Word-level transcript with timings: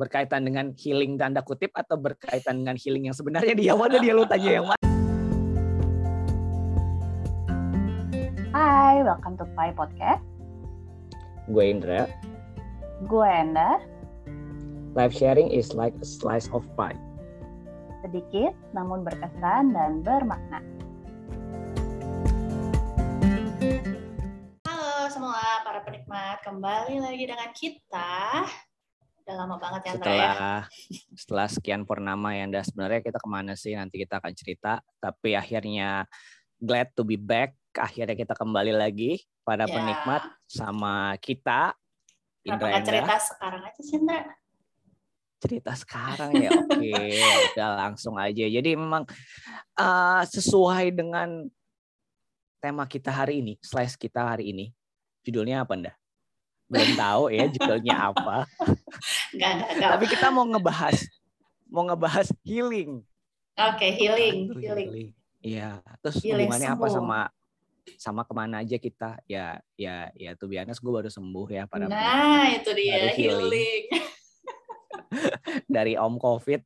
Berkaitan 0.00 0.48
dengan 0.48 0.72
healing 0.80 1.20
tanda 1.20 1.44
kutip 1.44 1.76
atau 1.76 2.00
berkaitan 2.00 2.64
dengan 2.64 2.72
healing 2.72 3.12
yang 3.12 3.12
sebenarnya 3.12 3.52
dia 3.52 3.76
mana 3.76 4.00
dia 4.00 4.16
lu 4.16 4.24
tanya 4.24 4.48
yang 4.56 4.64
mana? 4.64 4.80
Hai, 8.56 9.04
welcome 9.04 9.36
to 9.36 9.44
Pai 9.52 9.76
Podcast. 9.76 10.24
Gue 11.52 11.68
Indra. 11.68 12.08
Gue 13.04 13.28
Enda. 13.28 13.76
Live 14.96 15.12
sharing 15.12 15.52
is 15.52 15.76
like 15.76 15.92
a 16.00 16.06
slice 16.08 16.48
of 16.56 16.64
pie. 16.80 16.96
Sedikit 18.00 18.56
namun 18.72 19.04
berkesan 19.04 19.76
dan 19.76 20.00
bermakna. 20.00 20.64
Halo 24.64 25.12
semua 25.12 25.60
para 25.60 25.84
penikmat, 25.84 26.40
kembali 26.40 27.04
lagi 27.04 27.24
dengan 27.28 27.52
kita. 27.52 28.48
Udah 29.30 29.46
lama 29.46 29.56
banget 29.62 29.80
ya, 29.86 29.86
ya. 29.86 29.94
Setelah 29.94 30.34
setelah 31.14 31.46
sekian 31.46 31.82
purnama 31.86 32.34
ya, 32.34 32.50
Anda 32.50 32.66
sebenarnya 32.66 32.98
kita 32.98 33.22
ke 33.22 33.28
mana 33.30 33.54
sih? 33.54 33.78
Nanti 33.78 34.02
kita 34.02 34.18
akan 34.18 34.34
cerita. 34.34 34.82
Tapi 34.98 35.38
akhirnya 35.38 36.02
glad 36.58 36.90
to 36.98 37.06
be 37.06 37.14
back. 37.14 37.54
Akhirnya 37.78 38.18
kita 38.18 38.34
kembali 38.34 38.74
lagi 38.74 39.22
pada 39.46 39.70
Ya. 39.70 39.74
penikmat 39.78 40.22
sama 40.50 41.14
kita 41.22 41.78
Kenapa 42.42 42.74
Indra 42.74 42.82
cerita 42.82 43.16
sekarang 43.22 43.62
aja 43.62 43.80
sih, 43.86 43.96
Indra? 44.02 44.20
cerita 45.40 45.72
sekarang 45.72 46.36
ya 46.36 46.50
oke 46.52 46.92
udah 47.56 47.68
langsung 47.88 48.20
aja 48.20 48.44
jadi 48.44 48.76
memang 48.76 49.08
uh, 49.80 50.22
sesuai 50.28 50.92
dengan 50.92 51.48
tema 52.60 52.84
kita 52.84 53.08
hari 53.08 53.40
ini 53.40 53.56
slice 53.64 53.96
kita 53.96 54.36
hari 54.36 54.52
ini 54.52 54.68
judulnya 55.24 55.64
apa 55.64 55.80
ndak 55.80 55.96
belum 56.68 56.92
tahu 56.92 57.22
ya 57.32 57.48
judulnya 57.48 57.96
apa 58.12 58.44
Enggak, 59.30 59.50
enggak, 59.54 59.68
enggak. 59.72 59.90
tapi 59.94 60.06
kita 60.08 60.26
mau 60.28 60.44
ngebahas 60.44 60.96
mau 61.66 61.82
ngebahas 61.84 62.28
healing 62.42 63.02
Oke, 63.54 63.86
healing, 63.92 64.48
Aduh, 64.48 64.56
healing. 64.58 64.88
iya 65.38 65.78
terus 66.00 66.18
Healing 66.18 66.48
hubungannya 66.48 66.70
apa 66.72 66.86
sama 66.88 67.20
sama 67.96 68.22
ke 68.22 68.32
mana 68.32 68.60
aja 68.60 68.76
kita 68.76 69.20
ya 69.24 69.58
ya 69.74 70.08
ya 70.14 70.32
tuh 70.34 70.48
biasa 70.48 70.76
gue 70.76 70.92
baru 70.92 71.08
sembuh 71.08 71.46
ya 71.50 71.64
pada 71.64 71.84
Nah, 71.84 72.48
itu 72.50 72.70
dia, 72.72 73.10
healing. 73.12 73.16
healing. 73.16 73.84
dari 75.68 75.94
om 75.94 76.16
covid 76.16 76.62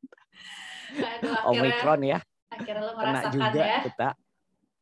Aduh, 0.94 1.32
akhirnya, 1.32 1.48
omikron 1.50 2.00
ya 2.04 2.18
akhirnya 2.48 2.82
lo 2.82 2.92
kena 2.94 3.10
merasakan 3.10 3.32
juga 3.34 3.62
ya. 3.64 3.80
kita 3.82 4.08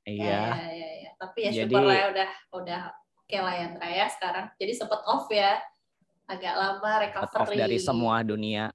Ya, 0.03 0.11
iya 0.11 0.27
ya, 0.27 0.67
ya, 0.69 0.91
ya. 0.99 1.11
Tapi 1.15 1.39
ya 1.41 1.51
Jadi- 1.55 1.71
syukur 1.71 1.87
lah 1.87 1.95
ya 1.95 2.07
udah, 2.11 2.29
udah 2.59 2.81
oke 3.23 3.39
lah 3.39 3.55
ya, 3.55 3.67
ya 3.87 4.07
sekarang. 4.11 4.51
Jadi 4.59 4.73
sempet 4.75 4.99
off 5.07 5.31
ya. 5.31 5.63
Agak 6.33 6.55
lama 6.57 6.91
recovery. 7.05 7.41
off 7.45 7.51
dari 7.53 7.79
semua 7.79 8.25
dunia 8.25 8.73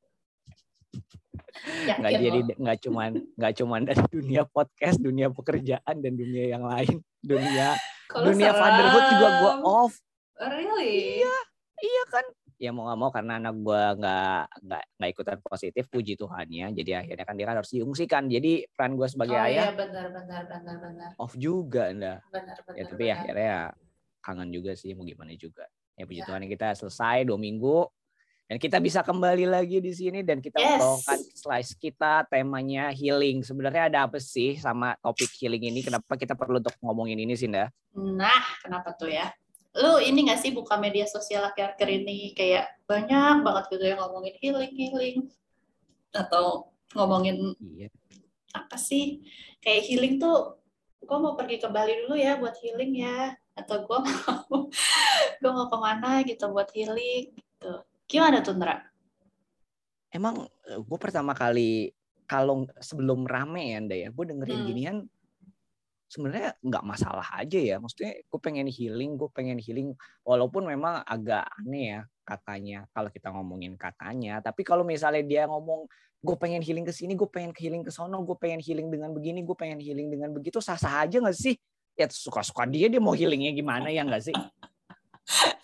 Yakin 1.90 2.00
nggak 2.06 2.14
jadi 2.22 2.40
lo? 2.46 2.54
nggak 2.62 2.78
cuman 2.86 3.12
nggak 3.34 3.54
cuman 3.58 3.82
dari 3.82 4.04
dunia 4.14 4.42
podcast 4.46 4.98
dunia 5.02 5.28
pekerjaan 5.34 5.96
dan 5.98 6.14
dunia 6.14 6.54
yang 6.54 6.64
lain 6.70 7.02
dunia 7.26 7.74
Kok 8.08 8.22
lo 8.22 8.26
dunia 8.30 8.52
fatherhood 8.54 9.06
juga 9.10 9.28
gue 9.28 9.52
serem? 9.58 9.66
off 9.66 9.94
Really? 10.38 11.26
iya 11.82 12.04
kan 12.14 12.26
ya 12.58 12.70
mau 12.74 12.90
nggak 12.90 13.00
mau 13.02 13.10
karena 13.14 13.38
anak 13.38 13.56
gue 13.58 13.84
nggak 14.02 14.42
nggak 14.66 14.84
nggak 14.98 15.10
ikutan 15.14 15.38
positif 15.46 15.84
puji 15.94 16.14
Tuhannya 16.18 16.74
jadi 16.74 17.06
akhirnya 17.06 17.26
kan 17.26 17.36
dia 17.38 17.46
kan 17.46 17.56
harus 17.62 17.74
diungsikan 17.74 18.24
jadi 18.30 18.66
peran 18.74 18.98
gue 18.98 19.08
sebagai 19.10 19.38
oh 19.38 19.46
ayah 19.46 19.70
iya 19.70 19.78
benar 19.78 20.06
benar 20.10 20.42
benar 20.50 20.76
benar 20.82 21.10
off 21.22 21.38
juga 21.38 21.94
anda 21.94 22.22
benar 22.34 22.58
benar. 22.66 22.78
ya 22.78 22.84
tapi 22.90 23.04
benar. 23.06 23.18
akhirnya 23.18 23.46
ya 23.50 23.62
kangen 24.26 24.50
juga 24.50 24.72
sih 24.74 24.98
mau 24.98 25.06
gimana 25.06 25.38
juga 25.38 25.70
ya 25.98 26.06
puji 26.06 26.22
Ya. 26.22 26.26
Tuhan 26.30 26.46
kita 26.46 26.78
selesai 26.78 27.26
dua 27.26 27.36
minggu 27.36 27.90
dan 28.48 28.56
kita 28.62 28.80
bisa 28.80 29.04
kembali 29.04 29.44
lagi 29.44 29.84
di 29.84 29.92
sini 29.92 30.24
dan 30.24 30.40
kita 30.40 30.56
Yes. 30.56 30.80
membawakan 30.80 31.20
slice 31.36 31.74
kita 31.76 32.24
temanya 32.30 32.94
healing 32.94 33.44
sebenarnya 33.44 33.92
ada 33.92 34.00
apa 34.08 34.22
sih 34.22 34.56
sama 34.56 34.96
topik 35.04 35.28
healing 35.36 35.68
ini 35.68 35.84
kenapa 35.84 36.16
kita 36.16 36.32
perlu 36.32 36.62
untuk 36.62 36.72
ngomongin 36.80 37.18
ini 37.20 37.36
sih 37.36 37.50
Nda? 37.50 37.68
Nah, 37.98 38.42
kenapa 38.64 38.94
tuh 38.96 39.12
ya? 39.12 39.28
Lu 39.78 40.00
ini 40.00 40.26
gak 40.26 40.40
sih 40.40 40.56
buka 40.56 40.80
media 40.80 41.04
sosial 41.06 41.44
akhir-akhir 41.44 41.90
ini 41.92 42.32
kayak 42.34 42.82
banyak 42.88 43.44
banget 43.44 43.64
gitu 43.74 43.84
yang 43.84 44.00
ngomongin 44.00 44.34
healing 44.40 44.74
healing 44.74 45.18
atau 46.16 46.72
ngomongin 46.96 47.52
iya 47.76 47.92
apa 48.56 48.80
sih 48.80 49.22
kayak 49.60 49.86
healing 49.86 50.18
tuh 50.18 50.56
gue 51.02 51.18
mau 51.18 51.34
pergi 51.38 51.62
ke 51.62 51.68
Bali 51.70 51.94
dulu 52.06 52.16
ya 52.18 52.38
buat 52.42 52.56
healing 52.60 52.94
ya 52.98 53.32
atau 53.58 53.86
gue 53.86 54.00
mau 54.02 54.70
gue 55.42 55.52
mau 55.52 55.68
ke 55.70 55.78
mana 55.78 56.22
gitu 56.26 56.50
buat 56.52 56.70
healing 56.74 57.34
gitu 57.34 57.72
gimana 58.08 58.40
tuh 58.42 58.56
Ndra? 58.56 58.80
emang 60.16 60.48
gue 60.66 61.00
pertama 61.00 61.36
kali 61.36 61.92
kalau 62.28 62.68
sebelum 62.80 63.24
rame 63.28 63.76
ya 63.76 63.80
Nda 63.84 63.96
ya 64.08 64.10
gue 64.12 64.26
dengerin 64.26 64.58
Hmm. 64.58 64.68
ginian 64.68 64.98
sebenarnya 66.08 66.56
nggak 66.64 66.84
masalah 66.88 67.28
aja 67.36 67.60
ya. 67.60 67.76
Maksudnya 67.78 68.24
gue 68.24 68.40
pengen 68.40 68.68
healing 68.68 69.20
gue 69.20 69.30
pengen 69.32 69.60
healing. 69.60 69.94
Walaupun 70.24 70.66
memang 70.66 71.04
agak 71.04 71.46
aneh 71.62 72.00
ya 72.00 72.02
katanya 72.24 72.88
kalau 72.96 73.12
kita 73.12 73.30
ngomongin 73.32 73.76
katanya. 73.76 74.40
Tapi 74.40 74.64
kalau 74.64 74.88
misalnya 74.88 75.24
dia 75.24 75.44
ngomong 75.46 75.86
gue 76.18 76.36
pengen 76.40 76.64
healing 76.64 76.88
ke 76.88 76.96
sini 76.96 77.14
gue 77.14 77.30
pengen 77.30 77.54
healing 77.54 77.86
ke 77.86 77.94
sono 77.94 78.18
gue 78.26 78.34
pengen 78.42 78.58
healing 78.58 78.90
dengan 78.90 79.14
begini 79.14 79.46
gue 79.46 79.54
pengen 79.54 79.78
healing 79.78 80.10
dengan 80.10 80.34
begitu 80.34 80.58
sah 80.58 80.80
sah 80.80 81.04
aja 81.04 81.20
nggak 81.20 81.36
sih? 81.36 81.60
Ya 81.94 82.08
suka-suka 82.10 82.66
dia 82.66 82.88
dia 82.88 83.04
mau 83.04 83.14
healingnya 83.14 83.52
gimana 83.54 83.92
ya 83.92 84.08
nggak 84.08 84.24
sih? 84.32 84.36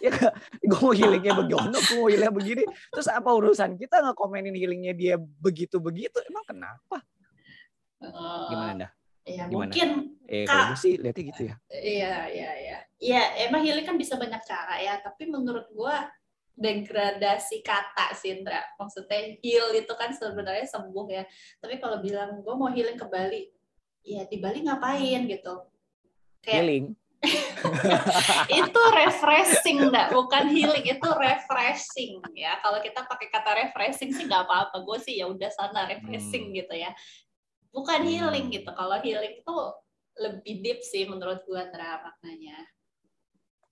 Ya 0.04 0.12
gue 0.60 0.80
mau 0.84 0.92
healingnya 0.92 1.40
begini 1.40 1.72
gue 1.72 1.96
mau 1.96 2.08
healingnya 2.12 2.36
begini. 2.36 2.64
Terus 2.92 3.08
apa 3.08 3.32
urusan 3.32 3.80
kita 3.80 4.04
nggak 4.04 4.18
komenin 4.20 4.54
healingnya 4.54 4.92
dia 4.92 5.16
begitu 5.18 5.80
begitu 5.80 6.20
emang 6.28 6.44
kenapa? 6.44 7.00
Gimana 8.52 8.74
dah 8.76 8.92
ya 9.24 9.48
Gimana? 9.48 9.72
mungkin 9.72 9.90
eh 10.28 10.44
Kak. 10.44 10.52
kalau 10.52 10.64
gue 10.72 10.80
sih 10.80 10.94
lihatnya 11.00 11.24
gitu 11.32 11.42
ya 11.52 11.56
Iya, 11.74 12.16
iya, 12.32 12.52
iya. 12.60 12.78
Iya, 13.04 13.24
emang 13.52 13.68
healing 13.68 13.84
kan 13.84 14.00
bisa 14.00 14.16
banyak 14.16 14.40
cara 14.48 14.80
ya, 14.80 14.96
tapi 15.04 15.28
menurut 15.28 15.68
gua 15.76 16.08
degradasi 16.56 17.60
kata 17.60 18.16
sih, 18.16 18.32
Indra. 18.32 18.64
Maksudnya 18.80 19.36
heal 19.44 19.76
itu 19.76 19.92
kan 20.00 20.16
sebenarnya 20.16 20.64
sembuh 20.64 21.08
ya. 21.12 21.28
Tapi 21.60 21.84
kalau 21.84 22.00
bilang 22.00 22.40
gua 22.40 22.56
mau 22.56 22.72
healing 22.72 22.96
ke 22.96 23.04
Bali, 23.04 23.52
ya 24.08 24.24
di 24.24 24.40
Bali 24.40 24.64
ngapain 24.64 25.28
gitu. 25.28 25.68
Kayak 26.40 26.64
healing 26.64 26.86
itu 28.60 28.82
refreshing, 28.92 29.80
enggak? 29.88 30.12
Bukan 30.12 30.52
healing, 30.52 30.84
itu 30.84 31.10
refreshing 31.16 32.20
ya. 32.36 32.60
Kalau 32.60 32.84
kita 32.84 33.08
pakai 33.08 33.28
kata 33.32 33.52
refreshing 33.64 34.12
sih 34.12 34.28
nggak 34.28 34.44
apa-apa. 34.44 34.84
Gue 34.84 35.00
sih 35.00 35.20
ya 35.24 35.32
udah 35.32 35.48
sana 35.48 35.88
refreshing 35.88 36.52
gitu 36.52 36.76
ya. 36.76 36.92
Bukan 37.74 38.06
Hmm. 38.06 38.10
healing 38.10 38.48
gitu. 38.54 38.70
Kalau 38.70 38.98
healing 39.02 39.42
itu 39.42 39.56
lebih 40.14 40.62
deep 40.62 40.80
sih 40.86 41.10
menurut 41.10 41.42
gue 41.44 41.58
Andra 41.58 42.06
maknanya. 42.06 42.62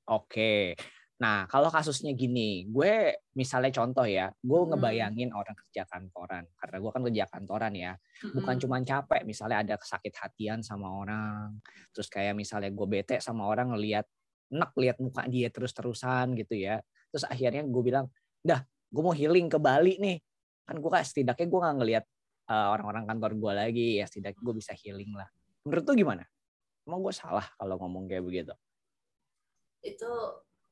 Oke. 0.09 0.73
Nah, 1.21 1.45
kalau 1.45 1.69
kasusnya 1.69 2.17
gini, 2.17 2.65
gue 2.65 3.13
misalnya 3.37 3.69
contoh 3.69 4.09
ya, 4.09 4.33
gue 4.41 4.57
Hmm. 4.57 4.73
ngebayangin 4.73 5.29
orang 5.37 5.53
kerja 5.53 5.85
kantoran, 5.85 6.49
karena 6.57 6.77
gue 6.81 6.89
kan 6.89 7.01
kerja 7.05 7.25
kantoran 7.29 7.73
ya, 7.77 7.93
bukan 8.33 8.57
Mm-mm. 8.57 8.61
cuma 8.65 8.81
capek, 8.81 9.21
misalnya 9.21 9.61
ada 9.61 9.75
sakit 9.77 10.17
hatian 10.17 10.65
sama 10.65 10.89
orang, 10.89 11.61
terus 11.93 12.09
kayak 12.09 12.33
misalnya 12.33 12.73
gue 12.73 12.87
bete 12.89 13.21
sama 13.21 13.45
orang 13.45 13.69
ngelihat, 13.69 14.09
enak 14.49 14.73
lihat 14.81 14.97
muka 14.97 15.29
dia 15.29 15.53
terus-terusan 15.53 16.33
gitu 16.41 16.57
ya, 16.57 16.81
terus 17.13 17.21
akhirnya 17.29 17.69
gue 17.69 17.83
bilang, 17.85 18.09
dah, 18.41 18.65
gue 18.65 19.01
mau 19.05 19.13
healing 19.13 19.45
ke 19.45 19.61
Bali 19.61 20.01
nih, 20.01 20.17
kan 20.65 20.81
gue 20.81 20.89
kan 20.89 21.05
setidaknya 21.05 21.45
gue 21.45 21.59
nggak 21.61 21.75
ngelihat 21.85 22.03
eh, 22.09 22.09
orang-orang 22.71 23.03
kantor 23.07 23.31
gue 23.37 23.53
lagi, 23.55 23.87
ya 23.99 24.05
setidaknya 24.05 24.41
gue 24.41 24.55
bisa 24.57 24.71
healing 24.75 25.11
lah. 25.15 25.29
Menurut 25.63 25.83
tuh 25.83 25.95
gimana? 25.95 26.23
Emang 26.83 26.99
gue 27.05 27.13
salah 27.13 27.45
kalau 27.55 27.77
ngomong 27.79 28.09
kayak 28.09 28.25
begitu? 28.25 28.53
itu 29.81 30.11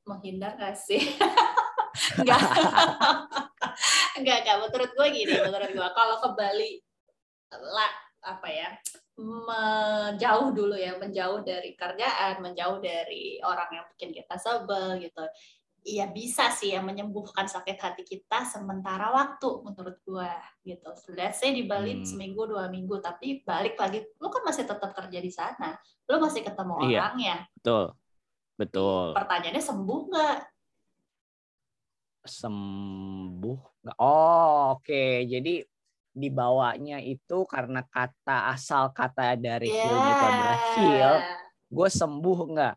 menghindar 0.06 0.54
gak 0.56 0.78
sih? 0.78 1.02
Enggak. 2.18 2.40
Enggak, 4.18 4.38
enggak. 4.42 4.56
Menurut 4.62 4.90
gue 4.94 5.06
gini, 5.10 5.34
menurut 5.42 5.70
gue 5.74 5.88
kalau 5.94 6.16
ke 6.22 6.28
Bali 6.38 6.72
lah 7.50 7.92
apa 8.24 8.48
ya? 8.50 8.70
menjauh 9.20 10.56
dulu 10.56 10.72
ya, 10.80 10.96
menjauh 10.96 11.44
dari 11.44 11.76
kerjaan, 11.76 12.40
menjauh 12.40 12.80
dari 12.80 13.36
orang 13.44 13.68
yang 13.68 13.84
bikin 13.92 14.16
kita 14.16 14.32
sebel 14.40 14.96
gitu. 14.96 15.20
Iya 15.80 16.12
bisa 16.12 16.52
sih 16.52 16.76
ya 16.76 16.84
menyembuhkan 16.84 17.48
sakit 17.48 17.80
hati 17.80 18.02
kita 18.04 18.44
sementara 18.44 19.08
waktu 19.16 19.48
menurut 19.64 19.96
gua 20.04 20.36
gitu. 20.60 20.92
Let's 21.16 21.40
say 21.40 21.56
di 21.56 21.64
Bali 21.64 22.00
Hmm. 22.00 22.04
seminggu 22.04 22.44
dua 22.44 22.68
minggu, 22.68 23.00
tapi 23.00 23.40
balik 23.40 23.80
lagi, 23.80 24.04
lu 24.20 24.28
kan 24.28 24.44
masih 24.44 24.68
tetap 24.68 24.92
kerja 24.92 25.18
di 25.18 25.32
sana, 25.32 25.72
lu 26.04 26.20
masih 26.20 26.44
ketemu 26.44 26.74
Iya. 26.84 27.00
orangnya. 27.08 27.36
Betul. 27.56 27.84
Betul. 28.60 29.16
Pertanyaannya 29.16 29.62
sembuh 29.64 30.00
nggak? 30.12 30.38
sembuh 32.20 33.58
oh 33.96 34.76
oke 34.76 35.24
jadi 35.24 35.64
dibawanya 36.12 37.00
itu 37.00 37.48
karena 37.48 37.80
kata 37.88 38.52
asal 38.52 38.92
kata 38.92 39.40
dari 39.40 39.72
itu 39.72 39.88
adalah 40.20 40.58
heal 40.76 41.14
gue 41.72 41.88
sembuh 41.88 42.38
nggak 42.52 42.74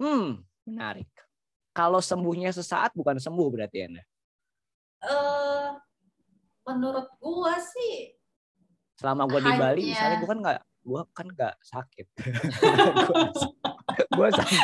hmm 0.00 0.40
menarik 0.64 1.10
kalau 1.74 1.98
sembuhnya 1.98 2.54
sesaat 2.54 2.94
bukan 2.94 3.18
sembuh 3.18 3.48
berarti 3.50 3.76
ya 3.82 3.86
Anda? 3.90 4.02
Eh, 5.04 5.68
menurut 6.64 7.12
gua 7.20 7.60
sih 7.60 8.16
selama 8.94 9.26
gue 9.26 9.42
di 9.42 9.52
Bali 9.58 9.82
misalnya 9.90 10.22
gue 10.22 10.30
kan 10.30 10.38
nggak 10.38 10.60
gue 10.84 11.00
kan 11.16 11.26
nggak 11.32 11.54
sakit. 11.64 12.06
Gue 14.10 14.26
sakit. 14.26 14.58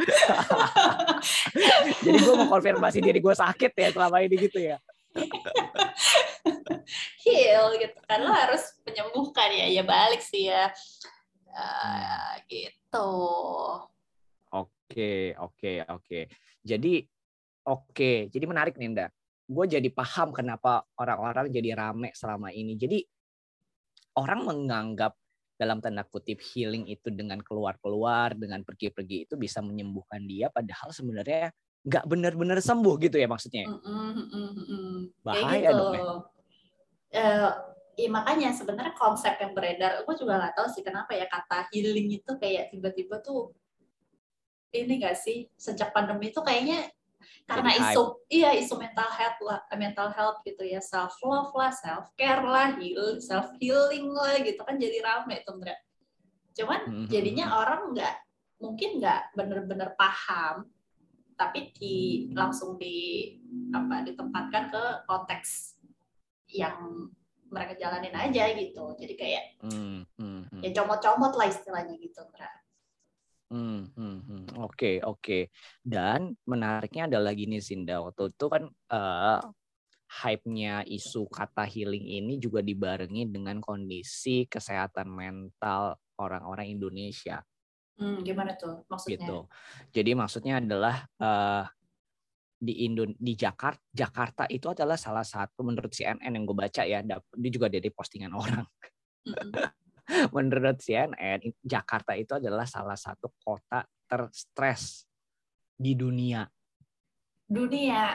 Jadi 2.04 2.18
gue 2.20 2.34
mau 2.36 2.52
konfirmasi 2.52 3.00
diri 3.02 3.18
gue 3.18 3.34
sakit 3.34 3.72
ya 3.74 3.88
selama 3.90 4.22
ini 4.22 4.38
gitu 4.38 4.60
ya. 4.60 4.78
Heal 7.26 7.74
gitu 7.80 7.98
kan 8.06 8.22
lo 8.22 8.30
harus 8.30 8.78
menyembuhkan 8.86 9.50
ya 9.50 9.66
ya 9.72 9.82
balik 9.82 10.22
sih 10.22 10.46
ya. 10.46 10.70
Eh, 11.50 12.34
gitu 12.46 13.10
Oke, 14.90 15.38
oke, 15.38 15.72
oke. 15.86 16.20
Jadi, 16.66 16.98
oke. 17.70 18.26
Jadi 18.26 18.44
menarik 18.50 18.74
nih, 18.74 18.90
Nda. 18.90 19.06
Gue 19.46 19.70
jadi 19.70 19.86
paham 19.86 20.34
kenapa 20.34 20.82
orang-orang 20.98 21.46
jadi 21.46 21.78
rame 21.78 22.10
selama 22.10 22.50
ini. 22.50 22.74
Jadi, 22.74 22.98
orang 24.18 24.42
menganggap 24.42 25.14
dalam 25.54 25.78
tanda 25.78 26.02
kutip 26.02 26.42
healing 26.42 26.90
itu 26.90 27.06
dengan 27.14 27.38
keluar-keluar, 27.38 28.34
dengan 28.34 28.66
pergi-pergi 28.66 29.30
itu 29.30 29.38
bisa 29.38 29.62
menyembuhkan 29.62 30.26
dia, 30.26 30.50
padahal 30.50 30.90
sebenarnya 30.90 31.54
nggak 31.86 32.04
benar-benar 32.10 32.58
sembuh 32.58 32.98
gitu 32.98 33.14
ya 33.14 33.30
maksudnya. 33.30 33.70
Mm, 33.70 34.26
mm, 34.26 34.50
mm. 34.58 34.98
Bahaya 35.22 35.70
gitu. 35.70 35.78
dong, 35.78 35.94
ya. 35.94 36.02
Eh, 37.14 37.50
iya 37.94 38.08
makanya 38.10 38.50
sebenarnya 38.50 38.98
konsep 38.98 39.38
yang 39.38 39.54
beredar, 39.54 40.02
gue 40.02 40.14
juga 40.18 40.34
nggak 40.42 40.54
tahu 40.58 40.66
sih 40.74 40.82
kenapa 40.82 41.14
ya 41.14 41.30
kata 41.30 41.70
healing 41.70 42.10
itu 42.10 42.32
kayak 42.42 42.74
tiba-tiba 42.74 43.22
tuh 43.22 43.54
ini 44.70 45.02
gak 45.02 45.18
sih 45.18 45.50
sejak 45.58 45.90
pandemi 45.90 46.30
itu 46.30 46.40
kayaknya 46.40 46.86
karena 47.44 47.70
Jadi 47.74 47.80
hype. 47.82 47.92
isu 47.92 48.02
iya 48.30 48.50
isu 48.54 48.74
mental 48.78 49.10
health 49.10 49.40
lah 49.42 49.60
mental 49.74 50.08
health 50.14 50.38
gitu 50.46 50.62
ya 50.62 50.78
self 50.78 51.18
love 51.26 51.50
lah 51.58 51.74
self 51.74 52.14
care 52.14 52.40
lah 52.40 52.78
heal 52.78 53.18
self 53.18 53.50
healing 53.58 54.06
lah 54.14 54.38
gitu 54.38 54.62
kan 54.62 54.78
jadi 54.78 55.02
rame 55.02 55.42
tuh 55.42 55.58
Ndra. 55.58 55.74
cuman 56.54 56.80
Mhm. 56.86 57.06
jadinya 57.10 57.46
orang 57.58 57.90
nggak 57.94 58.14
mungkin 58.62 59.02
nggak 59.02 59.34
bener-bener 59.34 59.90
paham 59.98 60.70
tapi 61.34 61.72
di 61.74 62.28
langsung 62.36 62.76
di 62.76 63.32
apa 63.72 64.04
ditempatkan 64.04 64.68
ke 64.68 64.84
konteks 65.08 65.80
yang 66.52 67.08
mereka 67.50 67.74
jalanin 67.80 68.14
aja 68.14 68.46
gitu 68.54 68.94
jadi 68.94 69.14
kayak 69.18 69.44
Hmm, 69.64 70.06
hmm, 70.20 70.40
hmm. 70.54 70.60
ya 70.62 70.70
comot-comot 70.76 71.34
lah 71.34 71.48
istilahnya 71.50 71.98
gitu 71.98 72.20
Ndra. 72.22 72.50
Hmm, 73.50 73.90
hmm, 73.98 74.18
hmm. 74.30 74.44
Oke, 74.62 75.02
oke. 75.02 75.50
Dan 75.82 76.38
menariknya 76.46 77.10
adalah 77.10 77.34
gini 77.34 77.58
Sinda, 77.58 77.98
waktu 77.98 78.30
itu 78.30 78.46
kan 78.46 78.70
eh, 78.70 79.40
hype-nya 80.10 80.86
isu 80.86 81.26
kata 81.30 81.66
healing 81.66 82.06
ini 82.06 82.38
juga 82.38 82.62
dibarengi 82.62 83.30
dengan 83.30 83.62
kondisi 83.62 84.46
kesehatan 84.50 85.06
mental 85.10 85.98
orang-orang 86.18 86.74
Indonesia 86.74 87.42
Hmm, 88.00 88.24
gimana 88.24 88.56
tuh 88.56 88.80
maksudnya 88.88 89.28
gitu. 89.28 89.38
Jadi 89.92 90.10
maksudnya 90.16 90.56
adalah 90.56 91.04
eh, 91.20 91.64
di 92.60 92.88
Indo 92.88 93.04
di 93.12 93.36
Jakarta 93.36 93.80
Jakarta 93.92 94.44
itu 94.48 94.72
adalah 94.72 94.96
salah 94.96 95.24
satu 95.24 95.60
menurut 95.64 95.92
CNN 95.92 96.32
yang 96.32 96.44
gue 96.48 96.56
baca 96.56 96.80
ya, 96.88 97.04
dia 97.04 97.50
juga 97.52 97.68
dari 97.68 97.92
postingan 97.92 98.32
orang. 98.40 98.64
Mm-mm. 99.28 99.52
menurut 100.36 100.78
CNN, 100.82 101.40
Jakarta 101.62 102.12
itu 102.18 102.36
adalah 102.36 102.66
salah 102.66 102.98
satu 102.98 103.30
kota 103.40 103.86
terstres 104.10 105.06
di 105.74 105.94
dunia. 105.94 106.44
dunia 107.50 108.14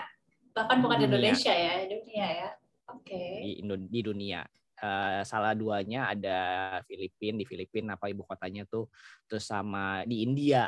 bahkan 0.56 0.80
bukan 0.80 1.04
Dunia. 1.04 1.12
Indonesia 1.12 1.52
ya 1.52 1.84
dunia 1.92 2.26
ya 2.32 2.50
oke 2.88 3.20
Di, 3.44 3.52
Indo- 3.60 3.90
di 3.92 4.00
dunia. 4.00 4.48
Eh, 4.76 5.22
salah 5.28 5.52
duanya 5.56 6.12
ada 6.16 6.40
Filipina, 6.88 7.40
di 7.40 7.48
Filipina 7.48 7.96
apa 8.00 8.08
ibu 8.12 8.24
kotanya 8.28 8.64
tuh, 8.68 8.88
terus 9.28 9.48
sama 9.48 10.04
di 10.08 10.24
India, 10.24 10.68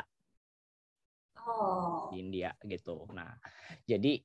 oh 1.44 2.08
di 2.12 2.24
India 2.24 2.52
gitu. 2.64 3.04
Nah, 3.12 3.36
jadi 3.84 4.20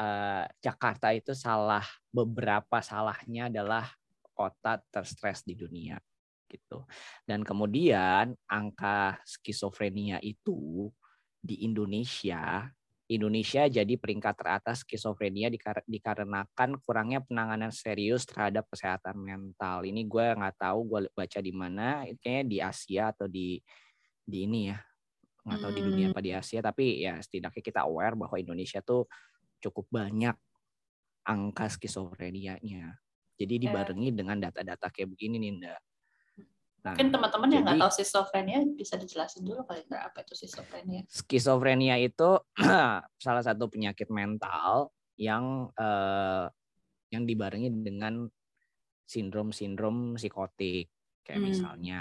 eh, 0.00 0.44
Jakarta 0.60 1.12
itu 1.16 1.32
salah 1.36 1.84
beberapa 2.12 2.80
salahnya 2.80 3.48
adalah 3.52 3.88
kota 4.32 4.80
terstres 4.88 5.44
di 5.44 5.52
dunia 5.56 5.96
gitu. 6.52 6.84
Dan 7.24 7.40
kemudian 7.40 8.36
angka 8.44 9.16
skizofrenia 9.24 10.20
itu 10.20 10.92
di 11.40 11.64
Indonesia 11.64 12.68
Indonesia 13.12 13.68
jadi 13.68 13.94
peringkat 14.00 14.34
teratas 14.40 14.86
skizofrenia 14.86 15.52
dikar- 15.52 15.84
dikarenakan 15.84 16.80
kurangnya 16.80 17.20
penanganan 17.20 17.68
serius 17.68 18.24
terhadap 18.24 18.64
kesehatan 18.72 19.20
mental. 19.20 19.84
Ini 19.84 20.08
gue 20.08 20.26
nggak 20.32 20.56
tahu 20.56 20.78
gue 20.88 21.00
baca 21.12 21.38
di 21.44 21.52
mana, 21.52 22.08
kayaknya 22.24 22.44
di 22.48 22.58
Asia 22.64 23.12
atau 23.12 23.28
di 23.28 23.60
di 24.22 24.48
ini 24.48 24.72
ya, 24.72 24.78
nggak 25.44 25.58
tahu 25.60 25.72
di 25.76 25.82
dunia 25.82 26.06
Hmm. 26.08 26.14
apa 26.16 26.20
di 26.24 26.32
Asia. 26.32 26.60
Tapi 26.64 26.84
ya 27.04 27.20
setidaknya 27.20 27.62
kita 27.62 27.80
aware 27.84 28.16
bahwa 28.16 28.36
Indonesia 28.40 28.80
tuh 28.80 29.04
cukup 29.60 29.92
banyak 29.92 30.36
angka 31.28 31.68
skizofrenianya. 31.68 32.96
Jadi 33.36 33.54
dibarengi 33.58 34.14
dengan 34.14 34.38
data-data 34.38 34.88
kayak 34.88 35.18
begini 35.18 35.36
nih, 35.42 35.52
Nda. 35.58 35.76
Nah, 36.82 36.98
mungkin 36.98 37.14
teman-teman 37.14 37.48
yang 37.54 37.62
nggak 37.62 37.78
tahu 37.78 37.90
schizophrenia 37.94 38.58
bisa 38.74 38.98
dijelasin 38.98 39.46
dulu 39.46 39.62
kali 39.62 39.86
Ndra, 39.86 40.10
apa 40.10 40.26
itu 40.26 40.34
schizophrenia 40.34 41.06
skizofrenia 41.06 41.94
itu 42.02 42.30
salah 43.24 43.42
satu 43.46 43.70
penyakit 43.70 44.10
mental 44.10 44.90
yang 45.14 45.70
eh, 45.78 46.46
yang 47.14 47.22
dibarengi 47.28 47.70
dengan 47.70 48.26
sindrom-sindrom 49.06 50.16
psikotik 50.18 50.90
kayak 51.22 51.38
Hmm. 51.38 51.48
misalnya 51.54 52.00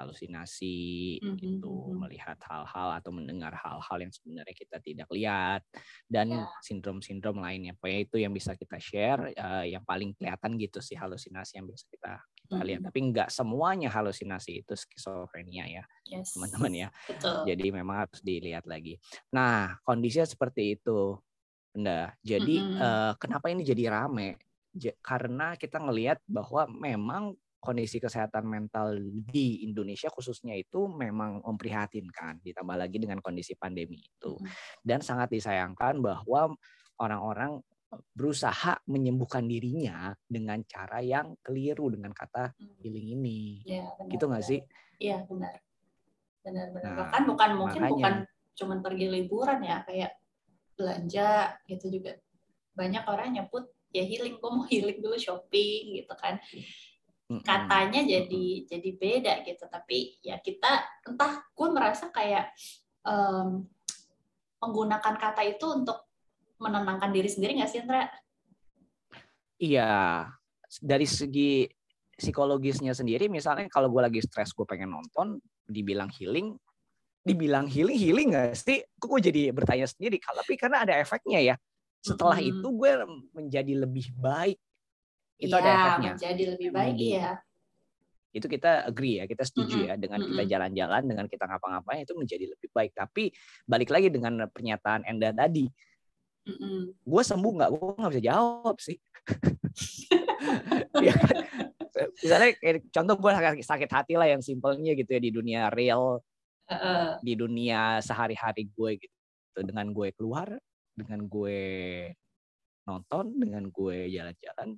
halusinasi 0.00 1.20
Mhm, 1.20 1.36
gitu 1.36 1.92
mhm. 1.92 2.00
melihat 2.00 2.40
hal-hal 2.48 2.96
atau 2.98 3.12
mendengar 3.12 3.52
hal-hal 3.52 3.98
yang 4.00 4.08
sebenarnya 4.08 4.56
kita 4.56 4.80
tidak 4.80 5.08
lihat 5.12 5.60
dan 6.08 6.32
Ya. 6.32 6.48
sindrom-sindrom 6.64 7.36
lainnya 7.36 7.76
pokoknya 7.76 8.00
itu 8.08 8.16
yang 8.24 8.32
bisa 8.32 8.56
kita 8.56 8.80
share 8.80 9.28
eh, 9.36 9.76
yang 9.76 9.84
paling 9.84 10.16
kelihatan 10.16 10.56
gitu 10.56 10.80
sih 10.80 10.96
halusinasi 10.96 11.60
yang 11.60 11.68
bisa 11.68 11.84
kita 11.92 12.16
kita 12.50 12.62
lihat 12.66 12.80
Mhm. 12.82 12.88
tapi 12.90 12.98
nggak 13.14 13.28
semuanya 13.30 13.88
halusinasi 13.94 14.66
itu 14.66 14.74
skizofrenia 14.74 15.64
ya 15.70 15.84
yes 16.02 16.34
teman-teman 16.34 16.72
ya 16.74 16.88
betul 17.06 17.46
jadi 17.46 17.66
memang 17.70 17.96
harus 18.04 18.20
dilihat 18.20 18.66
lagi. 18.68 18.98
Nah, 19.32 19.80
kondisinya 19.86 20.26
seperti 20.28 20.76
itu, 20.76 21.16
Benda. 21.70 22.12
Jadi 22.20 22.58
Mm-mm. 22.58 22.82
eh, 22.82 23.12
kenapa 23.16 23.46
ini 23.48 23.62
jadi 23.62 23.94
rame? 23.94 24.36
Ja- 24.74 24.96
karena 25.02 25.54
kita 25.54 25.78
ngelihat 25.78 26.18
bahwa 26.26 26.66
memang 26.66 27.38
kondisi 27.60 28.00
kesehatan 28.02 28.48
mental 28.48 28.96
di 29.30 29.62
Indonesia 29.62 30.08
khususnya 30.10 30.56
itu 30.56 30.88
memang 30.90 31.44
memprihatinkan, 31.44 32.40
ditambah 32.42 32.76
lagi 32.76 32.96
dengan 32.98 33.22
kondisi 33.22 33.54
pandemi 33.54 34.00
itu. 34.02 34.34
Mm. 34.40 34.50
Dan 34.82 34.98
sangat 35.04 35.30
disayangkan 35.30 36.00
bahwa 36.02 36.56
orang-orang 36.98 37.62
berusaha 38.14 38.78
menyembuhkan 38.86 39.44
dirinya 39.44 40.14
dengan 40.22 40.62
cara 40.62 41.02
yang 41.02 41.34
keliru 41.42 41.90
dengan 41.90 42.14
kata 42.14 42.54
Hmm. 42.54 42.76
healing 42.80 43.18
ini. 43.18 43.62
ya 43.66 43.86
benar, 43.98 44.10
Gitu 44.10 44.24
nggak 44.26 44.44
sih? 44.46 44.60
iya 44.98 45.18
benar 45.26 45.54
benar 46.40 46.66
benar 46.70 46.90
Nah, 46.92 46.96
bahkan 47.04 47.22
bukan 47.26 47.50
mungkin 47.56 47.80
makanya. 47.82 47.94
bukan 47.96 48.14
cuman 48.54 48.78
pergi 48.80 49.06
liburan 49.08 49.60
ya 49.60 49.76
kayak 49.84 50.12
belanja 50.76 51.28
gitu 51.64 51.86
juga 51.90 52.16
banyak 52.72 53.04
orang 53.04 53.28
nyebut 53.34 53.64
ya 53.90 54.04
healing 54.04 54.36
gue 54.36 54.50
mau 54.50 54.64
healing 54.64 55.00
dulu 55.00 55.16
shopping 55.16 56.00
gitu 56.00 56.14
kan 56.16 56.36
katanya 57.40 58.02
jadi 58.02 58.44
jadi 58.66 58.90
beda 58.98 59.32
gitu 59.46 59.64
tapi 59.70 60.18
ya 60.18 60.42
kita 60.42 60.82
entah 61.06 61.46
gue 61.46 61.68
merasa 61.70 62.10
kayak 62.10 62.50
em, 63.06 63.64
menggunakan 64.58 65.14
kata 65.14 65.42
itu 65.46 65.62
untuk 65.70 66.09
menenangkan 66.60 67.10
diri 67.10 67.26
sendiri 67.26 67.56
nggak 67.56 67.70
sih 67.72 67.80
Indra? 67.80 68.06
Iya, 69.60 70.28
dari 70.80 71.08
segi 71.08 71.64
psikologisnya 72.20 72.92
sendiri, 72.92 73.32
misalnya 73.32 73.66
kalau 73.72 73.88
gue 73.88 74.04
lagi 74.04 74.20
stres, 74.20 74.52
gue 74.52 74.68
pengen 74.68 74.92
nonton, 74.92 75.40
dibilang 75.64 76.12
healing, 76.12 76.52
dibilang 77.24 77.64
healing, 77.64 77.96
healing 77.96 78.28
nggak 78.36 78.56
sih? 78.56 78.84
Kok 79.00 79.08
gue 79.08 79.20
jadi 79.32 79.42
bertanya 79.56 79.88
sendiri. 79.88 80.20
Tapi 80.20 80.54
karena 80.60 80.84
ada 80.84 80.94
efeknya 81.00 81.40
ya. 81.40 81.54
Setelah 82.00 82.40
Mm-mm. 82.40 82.60
itu 82.60 82.68
gue 82.72 82.90
menjadi 83.36 83.72
lebih 83.84 84.12
baik. 84.16 84.56
Itu 85.40 85.52
Iya, 85.56 85.60
ada 85.64 85.72
efeknya. 85.72 86.12
menjadi 86.16 86.44
lebih 86.56 86.68
baik 86.72 86.96
iya. 87.00 87.30
Itu 88.30 88.46
kita 88.46 88.86
agree 88.86 89.18
ya, 89.20 89.24
kita 89.26 89.42
setuju 89.42 89.90
ya 89.90 89.94
dengan 89.98 90.22
kita 90.22 90.46
jalan-jalan, 90.46 91.02
dengan 91.02 91.26
kita 91.26 91.44
ngapa-ngapain 91.50 92.06
itu 92.06 92.14
menjadi 92.14 92.46
lebih 92.46 92.68
baik. 92.70 92.94
Tapi 92.94 93.34
balik 93.66 93.90
lagi 93.90 94.08
dengan 94.08 94.46
pernyataan 94.46 95.02
Enda 95.02 95.34
tadi, 95.34 95.66
Mm-mm. 96.48 96.96
gue 96.96 97.22
sembuh 97.22 97.52
nggak? 97.56 97.70
Gue 97.74 97.90
nggak 98.00 98.12
bisa 98.16 98.24
jawab 98.24 98.76
sih. 98.80 98.96
Iya 100.96 101.12
kan? 101.20 101.36
Misalnya 102.24 102.50
contoh 102.88 103.14
gue 103.20 103.30
sakit, 103.60 103.90
hati 103.92 104.14
lah 104.16 104.28
yang 104.30 104.40
simpelnya 104.40 104.96
gitu 104.96 105.10
ya 105.12 105.20
di 105.20 105.30
dunia 105.30 105.60
real, 105.68 106.24
Heeh. 106.70 107.20
di 107.20 107.34
dunia 107.36 108.00
sehari-hari 108.00 108.72
gue 108.72 108.90
gitu. 108.96 109.58
Dengan 109.60 109.92
gue 109.92 110.08
keluar, 110.16 110.48
dengan 110.96 111.28
gue 111.28 111.60
nonton 112.88 113.24
dengan 113.38 113.68
gue 113.70 114.08
jalan-jalan 114.10 114.74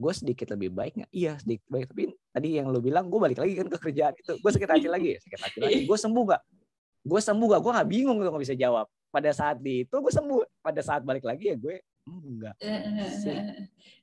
gue 0.00 0.12
sedikit 0.16 0.56
lebih 0.56 0.72
baik 0.72 0.96
nggak 0.96 1.12
iya 1.12 1.36
sedikit 1.36 1.68
baik 1.68 1.92
tapi 1.92 2.08
tadi 2.32 2.48
yang 2.56 2.72
lo 2.72 2.80
bilang 2.80 3.12
gue 3.12 3.20
balik 3.20 3.36
lagi 3.36 3.52
kan 3.60 3.68
ke 3.68 3.76
kerjaan 3.76 4.16
itu 4.16 4.32
gue 4.40 4.50
sakit 4.50 4.70
hati 4.70 4.88
lagi 4.88 5.20
sakit 5.20 5.40
hati 5.44 5.58
lagi 5.60 5.80
gue 5.90 5.98
sembuh 6.00 6.24
gak 6.24 6.42
gue 7.04 7.20
sembuh 7.20 7.46
gak 7.52 7.60
gue 7.60 7.72
nggak 7.76 7.88
bingung 7.88 8.16
gue 8.16 8.28
nggak 8.32 8.44
bisa 8.48 8.56
jawab 8.56 8.88
pada 9.12 9.30
saat 9.36 9.60
di 9.60 9.84
itu 9.84 9.92
gue 9.92 10.12
sembuh 10.12 10.40
pada 10.60 10.80
saat 10.84 11.02
balik 11.04 11.24
lagi 11.24 11.52
ya 11.52 11.56
gue 11.56 11.80
enggak 12.08 12.56
sih. 13.22 13.36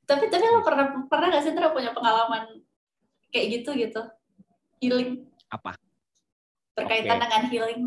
tapi 0.05 0.29
tapi 0.29 0.45
lo 0.47 0.61
pernah 0.61 1.05
pernah 1.09 1.27
gak 1.33 1.43
sih 1.43 1.53
Tra 1.53 1.73
punya 1.73 1.91
pengalaman 1.91 2.61
kayak 3.31 3.47
gitu 3.61 3.69
gitu? 3.75 4.01
Healing? 4.79 5.25
Apa? 5.51 5.75
Berkaitan 6.77 7.17
okay. 7.17 7.23
dengan 7.25 7.43
healing? 7.49 7.81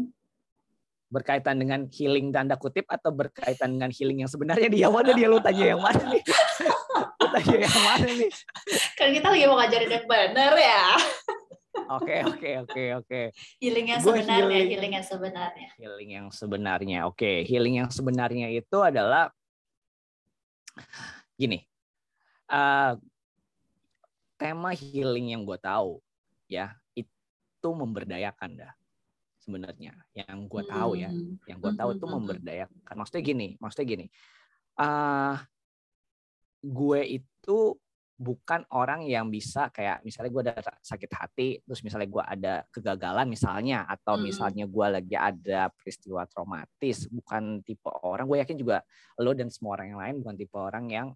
Berkaitan 1.10 1.56
dengan 1.58 1.80
healing 1.90 2.26
tanda 2.30 2.54
kutip 2.54 2.86
atau 2.86 3.10
berkaitan 3.10 3.78
dengan 3.78 3.90
healing 3.90 4.22
yang 4.26 4.30
sebenarnya 4.30 4.68
dia 4.70 4.86
mana 4.90 5.10
dia 5.14 5.26
lu 5.26 5.42
tanya 5.42 5.74
yang 5.74 5.82
mana 5.82 6.02
nih? 6.10 6.22
Lu 7.20 7.26
tanya 7.30 7.56
yang 7.66 7.80
mana 7.82 8.08
nih? 8.10 8.30
Kan 8.98 9.08
kita 9.14 9.26
lagi 9.30 9.46
mau 9.46 9.58
ngajarin 9.58 9.90
yang 9.90 10.06
benar 10.06 10.52
ya 10.54 10.84
oke 11.90 12.16
oke 12.30 12.50
oke 12.66 12.82
oke. 13.02 13.20
Healing 13.58 13.86
yang 13.90 14.00
sebenarnya 14.00 14.38
healing, 14.38 14.68
healing 14.70 14.92
yang 14.94 15.06
sebenarnya. 15.06 15.68
Healing 15.76 16.10
yang 16.10 16.28
sebenarnya 16.30 16.98
oke. 17.10 17.18
Okay. 17.18 17.36
healing 17.42 17.82
yang 17.82 17.90
sebenarnya 17.90 18.48
itu 18.54 18.78
adalah 18.78 19.28
gini 21.34 21.66
uh, 22.48 22.94
tema 24.40 24.70
healing 24.72 25.34
yang 25.34 25.42
gue 25.44 25.58
tahu 25.60 26.00
ya 26.48 26.72
itu 26.96 27.68
memberdayakan 27.68 28.64
dah 28.64 28.72
sebenarnya. 29.40 29.92
Yang 30.14 30.38
gue 30.48 30.62
tahu 30.68 30.90
ya 30.96 31.10
hmm. 31.10 31.44
yang 31.44 31.58
gue 31.58 31.72
tahu 31.76 31.90
itu 31.92 32.00
hmm, 32.00 32.06
hmm, 32.06 32.14
memberdayakan. 32.14 32.94
Maksudnya 32.96 33.22
gini 33.24 33.48
maksudnya 33.60 33.86
gini 33.88 34.06
uh, 34.80 35.36
gue 36.60 37.00
itu 37.20 37.58
bukan 38.20 38.68
orang 38.76 39.08
yang 39.08 39.32
bisa 39.32 39.72
kayak 39.72 40.04
misalnya 40.04 40.28
gue 40.28 40.42
ada 40.44 40.54
sakit 40.84 41.10
hati 41.16 41.48
terus 41.64 41.80
misalnya 41.80 42.04
gue 42.04 42.20
ada 42.20 42.54
kegagalan 42.68 43.24
misalnya 43.24 43.88
atau 43.88 44.20
misalnya 44.20 44.68
gue 44.68 44.86
lagi 44.92 45.16
ada 45.16 45.72
peristiwa 45.72 46.28
traumatis 46.28 47.08
bukan 47.08 47.64
tipe 47.64 47.88
orang. 48.04 48.28
Gue 48.28 48.44
yakin 48.44 48.60
juga 48.60 48.84
lo 49.16 49.32
dan 49.32 49.48
semua 49.48 49.80
orang 49.80 49.96
yang 49.96 50.00
lain 50.04 50.14
bukan 50.20 50.34
tipe 50.36 50.56
orang 50.60 50.84
yang 50.92 51.08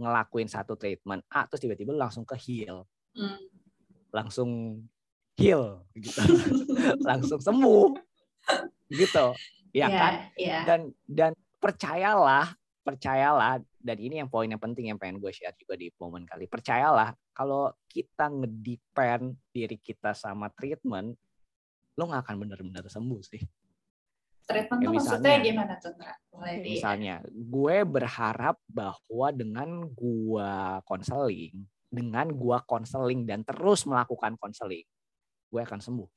ngelakuin 0.00 0.48
satu 0.48 0.72
treatment 0.80 1.20
A 1.28 1.44
terus 1.44 1.60
tiba-tiba 1.60 1.92
langsung 1.92 2.24
ke 2.24 2.36
heal. 2.40 2.88
Mm. 3.16 3.40
langsung 4.12 4.80
heal 5.36 5.84
gitu. 5.92 6.20
Langsung 7.08 7.40
sembuh 7.40 7.92
gitu. 8.88 9.36
Ya 9.76 9.88
yeah, 9.88 9.90
kan? 9.92 10.14
yeah. 10.40 10.62
dan 10.64 10.80
dan 11.04 11.32
percayalah 11.60 12.56
percayalah 12.80 13.60
dan 13.86 14.02
ini 14.02 14.18
yang 14.18 14.26
poin 14.26 14.50
yang 14.50 14.58
penting 14.58 14.90
yang 14.90 14.98
pengen 14.98 15.22
gue 15.22 15.30
share 15.30 15.54
juga 15.54 15.78
di 15.78 15.86
momen 16.02 16.26
kali. 16.26 16.50
Percayalah 16.50 17.14
kalau 17.30 17.70
kita 17.86 18.26
ngedepend 18.26 19.38
diri 19.54 19.78
kita 19.78 20.10
sama 20.10 20.50
treatment 20.50 21.14
lo 21.94 22.02
nggak 22.10 22.26
akan 22.26 22.36
benar-benar 22.42 22.82
sembuh 22.90 23.22
sih. 23.22 23.42
Treatment 24.46 24.78
ya, 24.82 24.86
tuh 24.86 24.94
misalnya, 24.94 25.14
maksudnya 25.22 25.38
gimana 25.46 25.74
tuh 25.78 25.92
misalnya 26.66 27.14
gue 27.30 27.76
berharap 27.86 28.56
bahwa 28.66 29.28
dengan 29.30 29.86
gue 29.86 30.52
konseling 30.82 31.54
dengan 31.86 32.26
gue 32.34 32.58
konseling 32.66 33.22
dan 33.22 33.46
terus 33.46 33.86
melakukan 33.86 34.34
konseling 34.42 34.86
gue 35.46 35.62
akan 35.62 35.78
sembuh. 35.78 36.10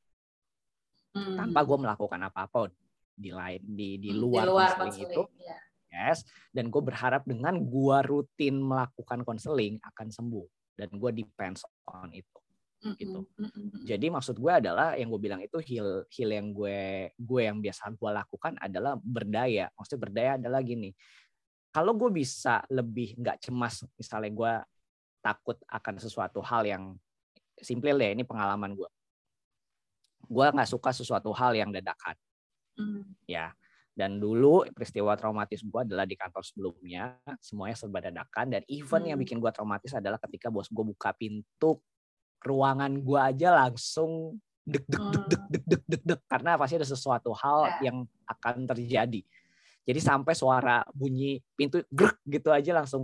Hmm. 1.10 1.42
tanpa 1.42 1.66
gue 1.66 1.78
melakukan 1.82 2.22
apa 2.22 2.46
pun 2.46 2.70
di 3.18 3.34
lain 3.34 3.58
di 3.66 3.98
di 3.98 4.14
luar, 4.14 4.46
di 4.46 4.50
luar 4.54 4.72
konseling 4.78 5.10
itu. 5.10 5.22
ya. 5.42 5.58
Yes 5.90 6.26
dan 6.54 6.70
gue 6.70 6.82
berharap 6.82 7.26
dengan 7.26 7.58
gue 7.60 7.98
rutin 8.06 8.62
melakukan 8.62 9.26
konseling 9.26 9.82
akan 9.84 10.08
sembuh 10.10 10.48
dan 10.80 10.90
gue 10.96 11.12
depends 11.12 11.66
on 11.90 12.10
itu 12.14 12.40
mm 12.80 12.96
gitu. 12.96 13.20
mm 13.36 13.84
jadi 13.84 14.06
maksud 14.08 14.40
gue 14.40 14.54
adalah 14.54 14.96
yang 14.96 15.12
gue 15.12 15.22
bilang 15.22 15.42
itu 15.44 15.58
heal 15.60 16.08
heal 16.14 16.32
yang 16.32 16.56
gue 16.56 17.12
gue 17.18 17.42
yang 17.42 17.60
biasa 17.60 17.92
gue 17.92 18.12
lakukan 18.12 18.54
adalah 18.62 18.94
berdaya. 19.02 19.66
Maksudnya 19.74 20.00
berdaya 20.00 20.32
adalah 20.38 20.62
gini 20.62 20.94
kalau 21.70 21.94
gue 21.94 22.10
bisa 22.10 22.66
lebih 22.70 23.18
nggak 23.18 23.46
cemas 23.46 23.86
misalnya 23.94 24.32
gue 24.34 24.54
takut 25.20 25.58
akan 25.70 25.96
sesuatu 26.00 26.40
hal 26.42 26.66
yang 26.66 26.84
simple 27.60 28.00
ya 28.00 28.16
ini 28.16 28.24
pengalaman 28.24 28.74
gue 28.74 28.90
gue 30.30 30.46
nggak 30.46 30.70
suka 30.70 30.94
sesuatu 30.94 31.34
hal 31.34 31.58
yang 31.58 31.74
dadakan. 31.74 32.16
Hmm. 32.80 33.04
ya 33.28 33.52
dan 34.00 34.16
dulu 34.16 34.64
peristiwa 34.72 35.20
traumatis 35.20 35.60
gue 35.60 35.82
adalah 35.84 36.08
di 36.08 36.16
kantor 36.16 36.40
sebelumnya 36.40 37.20
semuanya 37.44 37.76
serba 37.76 38.00
dadakan 38.00 38.56
dan 38.56 38.64
event 38.72 39.04
hmm. 39.04 39.10
yang 39.12 39.20
bikin 39.20 39.38
gue 39.44 39.52
traumatis 39.52 39.92
adalah 39.92 40.16
ketika 40.24 40.48
bos 40.48 40.72
gue 40.72 40.86
buka 40.88 41.12
pintu 41.12 41.84
ruangan 42.40 42.96
gue 42.96 43.20
aja 43.20 43.52
langsung 43.68 44.40
deg 44.64 44.88
deg 44.88 45.04
deg 45.12 45.24
deg 45.28 45.44
deg 45.52 45.64
deg 45.68 45.84
deg 45.84 46.02
deg 46.08 46.20
karena 46.32 46.56
pasti 46.56 46.80
ada 46.80 46.88
sesuatu 46.88 47.36
hal 47.36 47.60
ya. 47.68 47.92
yang 47.92 48.08
akan 48.24 48.64
terjadi 48.72 49.20
jadi 49.84 50.00
sampai 50.00 50.32
suara 50.32 50.88
bunyi 50.96 51.44
pintu 51.60 51.84
grek 51.92 52.24
gitu 52.24 52.56
aja 52.56 52.72
langsung 52.80 53.04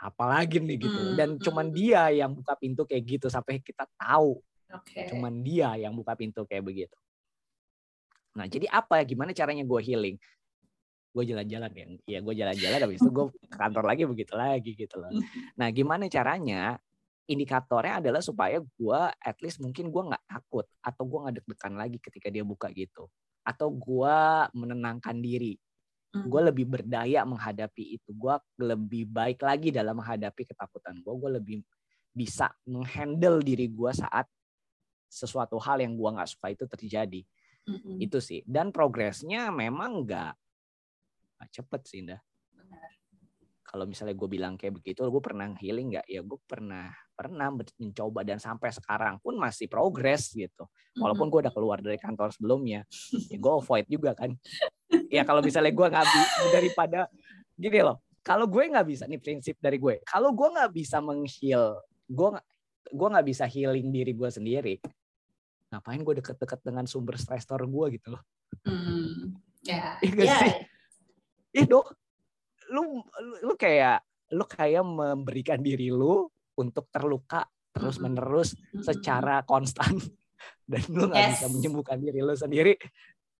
apalagi 0.00 0.64
nih 0.64 0.80
gitu 0.80 0.96
hmm. 0.96 1.16
dan 1.20 1.28
cuman 1.36 1.68
hmm. 1.68 1.76
dia 1.76 2.24
yang 2.24 2.32
buka 2.32 2.56
pintu 2.56 2.88
kayak 2.88 3.04
gitu 3.04 3.28
sampai 3.28 3.60
kita 3.60 3.84
tahu 4.00 4.40
Okay. 4.70 5.10
Cuman 5.10 5.42
dia 5.42 5.74
yang 5.74 5.92
buka 5.98 6.14
pintu 6.14 6.46
kayak 6.46 6.62
begitu. 6.62 6.94
Nah, 8.36 8.46
jadi 8.46 8.66
apa? 8.70 9.02
Gimana 9.02 9.34
caranya 9.34 9.66
gue 9.66 9.80
healing? 9.82 10.16
Gue 11.10 11.24
jalan-jalan 11.26 11.70
ya. 11.74 11.86
Iya, 12.06 12.18
gue 12.22 12.34
jalan-jalan 12.38 12.78
habis 12.86 12.98
itu 13.02 13.10
gue 13.10 13.26
ke 13.34 13.56
kantor 13.58 13.84
lagi 13.90 14.02
begitu 14.06 14.34
lagi 14.38 14.70
gitu 14.78 15.02
loh. 15.02 15.10
Nah, 15.58 15.68
gimana 15.74 16.06
caranya? 16.06 16.78
Indikatornya 17.30 18.02
adalah 18.02 18.22
supaya 18.22 18.58
gue 18.58 19.00
at 19.22 19.38
least 19.38 19.62
mungkin 19.62 19.94
gue 19.94 20.02
nggak 20.02 20.24
takut 20.26 20.66
atau 20.82 21.02
gue 21.06 21.18
nggak 21.22 21.34
deg-degan 21.42 21.74
lagi 21.78 21.98
ketika 22.02 22.26
dia 22.30 22.42
buka 22.42 22.70
gitu. 22.74 23.06
Atau 23.46 23.70
gue 23.74 24.18
menenangkan 24.54 25.18
diri. 25.18 25.58
Gue 26.10 26.42
lebih 26.42 26.66
berdaya 26.66 27.22
menghadapi 27.22 27.98
itu. 27.98 28.10
Gue 28.14 28.34
lebih 28.58 29.06
baik 29.06 29.42
lagi 29.46 29.70
dalam 29.70 30.02
menghadapi 30.02 30.42
ketakutan 30.42 30.98
gue. 30.98 31.14
Gue 31.14 31.30
lebih 31.38 31.58
bisa 32.10 32.50
menghandle 32.66 33.38
diri 33.42 33.70
gue 33.70 33.90
saat 33.94 34.26
sesuatu 35.10 35.58
hal 35.58 35.82
yang 35.82 35.98
gua 35.98 36.14
nggak 36.14 36.30
suka 36.30 36.54
itu 36.54 36.64
terjadi 36.70 37.20
mm-hmm. 37.68 37.96
itu 38.00 38.18
sih 38.22 38.40
dan 38.48 38.70
progresnya 38.70 39.50
memang 39.52 40.06
nggak 40.06 40.32
cepet 41.50 41.80
sih 41.88 42.00
Indah 42.04 42.20
kalau 43.70 43.86
misalnya 43.86 44.18
gue 44.18 44.26
bilang 44.26 44.58
kayak 44.58 44.82
begitu, 44.82 45.06
gue 45.06 45.22
pernah 45.22 45.54
healing 45.54 45.94
nggak? 45.94 46.06
Ya 46.10 46.26
gue 46.26 46.38
pernah 46.42 46.90
pernah 47.14 47.54
mencoba 47.54 48.26
dan 48.26 48.42
sampai 48.42 48.74
sekarang 48.74 49.22
pun 49.22 49.38
masih 49.38 49.70
progres 49.70 50.34
gitu. 50.34 50.66
Walaupun 50.98 51.30
gue 51.30 51.46
udah 51.46 51.54
keluar 51.54 51.78
dari 51.78 51.94
kantor 51.94 52.34
sebelumnya, 52.34 52.82
ya 53.30 53.38
gue 53.38 53.52
avoid 53.54 53.86
juga 53.86 54.18
kan. 54.18 54.34
Ya 55.06 55.22
kalau 55.22 55.38
misalnya 55.38 55.70
gue 55.70 55.86
nggak 55.86 56.06
daripada 56.50 57.06
gini 57.54 57.78
loh, 57.86 58.02
kalau 58.26 58.50
gue 58.50 58.74
nggak 58.74 58.86
bisa 58.90 59.06
nih 59.06 59.22
prinsip 59.22 59.54
dari 59.62 59.78
gue, 59.78 60.02
kalau 60.02 60.34
gue 60.34 60.48
nggak 60.50 60.70
bisa 60.74 60.98
mengheal, 60.98 61.78
gue 62.10 62.28
gue 62.90 63.08
nggak 63.14 63.26
bisa 63.30 63.46
healing 63.46 63.94
diri 63.94 64.10
gue 64.10 64.30
sendiri 64.34 64.74
ngapain 65.70 66.02
gue 66.02 66.14
deket-deket 66.18 66.60
dengan 66.66 66.84
sumber 66.84 67.14
stressor 67.14 67.62
gue 67.62 67.86
gitu 67.94 68.18
loh. 68.18 68.22
Hmm, 68.66 69.38
ya. 69.62 69.96
Iya 70.04 70.24
yeah. 70.26 70.40
sih? 70.42 70.54
Iya 71.54 71.64
dok. 71.70 71.86
Lu, 72.70 73.02
lu 73.42 73.54
kayak 73.58 74.02
lu 74.30 74.44
kayak 74.46 74.86
memberikan 74.86 75.58
diri 75.58 75.90
lu 75.90 76.30
untuk 76.54 76.86
terluka 76.94 77.42
terus 77.70 77.98
menerus 77.98 78.54
mm-hmm. 78.54 78.82
secara 78.82 79.42
konstan 79.42 79.98
dan 80.70 80.82
lu 80.90 81.10
nggak 81.10 81.22
yes. 81.22 81.32
bisa 81.38 81.46
menyembuhkan 81.50 81.98
diri 81.98 82.20
lu 82.22 82.34
sendiri 82.34 82.74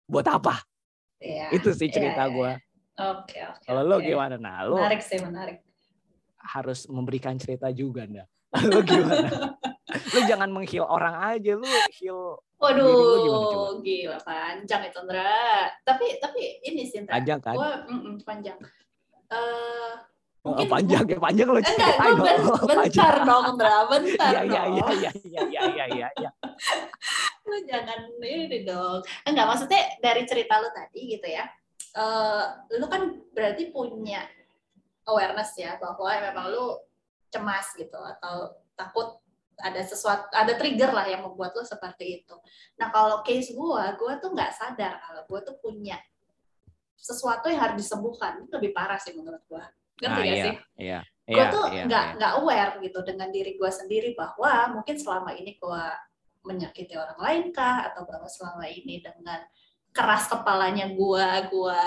buat 0.07 0.27
apa? 0.27 0.59
Yeah. 1.23 1.55
Itu 1.55 1.71
sih 1.75 1.91
cerita 1.91 2.27
yeah, 2.27 2.35
gue. 2.35 2.51
Oke 3.01 3.39
okay, 3.39 3.41
oke. 3.47 3.59
Okay, 3.59 3.67
Kalau 3.71 3.83
okay. 3.87 3.91
lu 3.91 3.97
gimana? 4.03 4.35
Nah, 4.37 4.57
lu 4.67 4.77
menarik 4.79 5.03
sih 5.03 5.19
menarik. 5.23 5.59
Harus 6.41 6.89
memberikan 6.89 7.37
cerita 7.37 7.69
juga, 7.71 8.09
nah. 8.09 8.27
Lu 8.73 8.81
gimana? 8.83 9.55
lu 10.15 10.21
jangan 10.27 10.51
menghil 10.51 10.87
orang 10.87 11.15
aja 11.37 11.53
lu 11.59 11.67
heal 11.97 12.39
Waduh, 12.61 13.81
gila 13.81 14.21
panjang 14.21 14.85
itu 14.85 15.01
Ndra. 15.01 15.65
Tapi 15.81 16.21
tapi 16.21 16.61
ini 16.61 16.85
sih. 16.85 17.01
Panjang 17.09 17.41
kan? 17.41 17.57
Gua, 17.57 17.89
mm 17.89 17.99
-mm, 18.05 18.15
panjang. 18.21 18.61
Uh, 19.33 19.97
mungkin 20.41 20.67
oh, 20.67 20.71
panjang 20.73 21.05
ya 21.05 21.19
panjang 21.21 21.49
lo 21.53 21.61
gue 21.61 22.21
ben, 22.25 22.41
bentar 22.73 23.15
dong 23.29 23.45
Ndra 23.61 23.79
bentar 23.93 24.31
iya 24.33 24.43
iya 24.49 24.63
iya 24.73 24.89
iya 24.97 25.11
iya 25.21 25.63
iya 25.69 25.85
iya 25.85 26.09
ya. 26.25 26.31
lu 27.45 27.61
jangan 27.69 28.09
ini 28.25 28.65
dong 28.65 29.05
enggak 29.29 29.45
maksudnya 29.45 30.01
dari 30.01 30.25
cerita 30.25 30.57
lu 30.65 30.73
tadi 30.73 31.13
gitu 31.13 31.29
ya 31.29 31.45
uh, 31.93 32.57
lu 32.73 32.89
kan 32.89 33.21
berarti 33.37 33.69
punya 33.69 34.25
awareness 35.05 35.53
ya 35.61 35.77
bahwa 35.77 36.09
memang 36.09 36.49
lu 36.49 36.81
cemas 37.29 37.77
gitu 37.77 38.01
atau 38.01 38.57
takut 38.81 39.21
ada 39.61 39.81
sesuatu 39.85 40.27
ada 40.33 40.53
trigger 40.57 40.91
lah 40.91 41.07
yang 41.07 41.23
membuat 41.25 41.53
lo 41.55 41.63
seperti 41.63 42.25
itu. 42.25 42.37
Nah 42.81 42.89
kalau 42.91 43.21
case 43.21 43.53
gue, 43.53 43.85
gue 44.01 44.13
tuh 44.21 44.31
nggak 44.33 44.53
sadar 44.57 44.99
kalau 45.05 45.23
gue 45.29 45.41
tuh 45.47 45.57
punya 45.61 45.97
sesuatu 47.01 47.49
yang 47.49 47.61
harus 47.65 47.81
disembuhkan 47.81 48.45
itu 48.45 48.53
lebih 48.61 48.73
parah 48.77 49.01
sih 49.01 49.17
menurut 49.17 49.41
gue. 49.49 49.65
ngerti 50.01 50.17
Ah, 50.17 50.25
gak 50.25 50.33
iya, 50.33 50.45
sih 50.49 50.57
Iya. 50.81 51.01
gue 51.29 51.37
Iya, 51.45 51.53
tuh 51.53 51.65
iya, 51.77 51.83
nggak 51.85 52.05
iya. 52.09 52.15
nggak 52.17 52.33
aware 52.41 52.73
gitu 52.81 52.99
dengan 53.05 53.29
diri 53.29 53.53
gue 53.61 53.71
sendiri 53.71 54.11
bahwa 54.17 54.81
mungkin 54.81 54.97
selama 54.97 55.31
ini 55.37 55.61
gue 55.61 55.85
menyakiti 56.49 56.97
orang 56.97 57.21
lain 57.21 57.45
kah 57.53 57.93
atau 57.93 58.09
bahwa 58.09 58.25
selama 58.25 58.65
ini 58.65 59.05
dengan 59.05 59.45
keras 59.93 60.25
kepalanya 60.33 60.89
gue 60.89 61.27
gue 61.53 61.83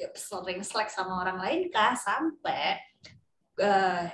ya, 0.00 0.08
sering 0.16 0.64
slack 0.64 0.88
sama 0.88 1.20
orang 1.20 1.38
lain 1.44 1.60
kah 1.68 1.92
sampai 1.92 2.80
eh, 3.60 4.04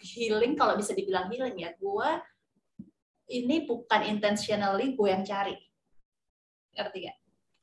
healing 0.00 0.58
kalau 0.58 0.74
bisa 0.74 0.92
dibilang 0.92 1.30
healing 1.30 1.56
ya 1.58 1.70
gue 1.76 2.10
ini 3.32 3.64
bukan 3.64 4.04
intentionally 4.04 4.92
gue 4.92 5.08
yang 5.08 5.24
cari 5.24 5.56
ngerti 6.74 6.98
gak? 7.08 7.18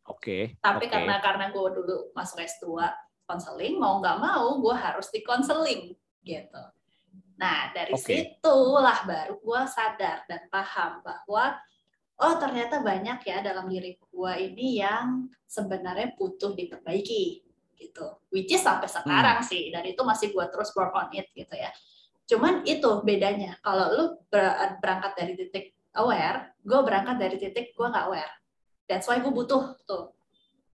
Oke. 0.09 0.37
Tapi 0.57 0.85
oke. 0.87 0.91
karena 0.91 1.15
karena 1.21 1.45
gue 1.53 1.67
dulu 1.77 1.97
masuk 2.17 2.41
S2 2.41 2.65
konseling, 3.27 3.77
mau 3.77 4.01
nggak 4.01 4.17
mau 4.17 4.59
gue 4.59 4.75
harus 4.75 5.07
di 5.13 5.21
konseling 5.21 5.93
gitu. 6.25 6.63
Nah 7.37 7.71
dari 7.71 7.93
Oke. 7.93 8.01
situlah 8.03 9.05
baru 9.05 9.37
gue 9.39 9.61
sadar 9.69 10.25
dan 10.25 10.45
paham 10.49 11.05
bahwa 11.05 11.55
oh 12.21 12.35
ternyata 12.37 12.81
banyak 12.81 13.23
ya 13.23 13.41
dalam 13.41 13.69
diri 13.71 13.97
gue 13.97 14.33
ini 14.51 14.81
yang 14.83 15.31
sebenarnya 15.45 16.17
butuh 16.17 16.53
diperbaiki 16.57 17.45
gitu. 17.77 18.05
Which 18.29 18.51
is 18.51 18.61
sampai 18.61 18.89
sekarang 18.89 19.41
sih 19.45 19.69
dan 19.73 19.85
itu 19.85 20.01
masih 20.03 20.33
gue 20.33 20.45
terus 20.51 20.73
work 20.75 20.93
on 20.93 21.09
it 21.13 21.29
gitu 21.33 21.55
ya. 21.55 21.71
Cuman 22.31 22.63
itu 22.63 23.03
bedanya. 23.03 23.59
Kalau 23.59 23.91
lu 23.91 24.05
ber- 24.31 24.79
berangkat 24.79 25.11
dari 25.19 25.33
titik 25.35 25.65
aware, 25.99 26.55
gue 26.63 26.79
berangkat 26.79 27.19
dari 27.19 27.35
titik 27.35 27.75
gue 27.75 27.87
nggak 27.91 28.07
aware. 28.07 28.31
That's 28.87 29.03
why 29.11 29.19
gue 29.19 29.35
butuh 29.35 29.75
tuh 29.83 30.15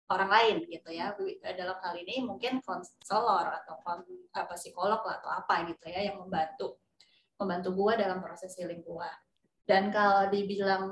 orang 0.08 0.32
lain 0.32 0.56
gitu 0.72 0.96
ya. 0.96 1.12
Dalam 1.44 1.76
hal 1.84 1.94
ini 2.00 2.24
mungkin 2.24 2.64
konselor 2.64 3.52
atau 3.52 3.84
apa 4.32 4.56
psikolog 4.56 5.04
lah 5.04 5.20
atau 5.20 5.28
apa 5.28 5.68
gitu 5.68 5.92
ya 5.92 6.08
yang 6.08 6.24
membantu 6.24 6.80
membantu 7.36 7.76
gue 7.76 7.94
dalam 8.00 8.24
proses 8.24 8.56
healing 8.56 8.80
gue. 8.80 9.10
Dan 9.68 9.92
kalau 9.92 10.32
dibilang 10.32 10.88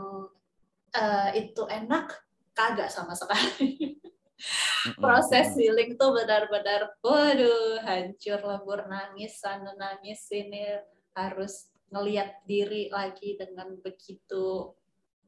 eh, 0.91 1.39
itu 1.39 1.63
enak, 1.63 2.19
kagak 2.51 2.91
sama 2.91 3.15
sekali. 3.15 3.95
Proses 4.95 5.51
healing 5.59 5.99
tuh 5.99 6.15
benar-benar 6.15 6.95
waduh 7.03 7.83
hancur 7.83 8.39
lebur 8.39 8.87
nangis 8.87 9.39
sana 9.39 9.75
nangis 9.75 10.23
sini 10.23 10.79
harus 11.11 11.67
ngelihat 11.91 12.39
diri 12.47 12.87
lagi 12.87 13.35
dengan 13.35 13.75
begitu 13.83 14.71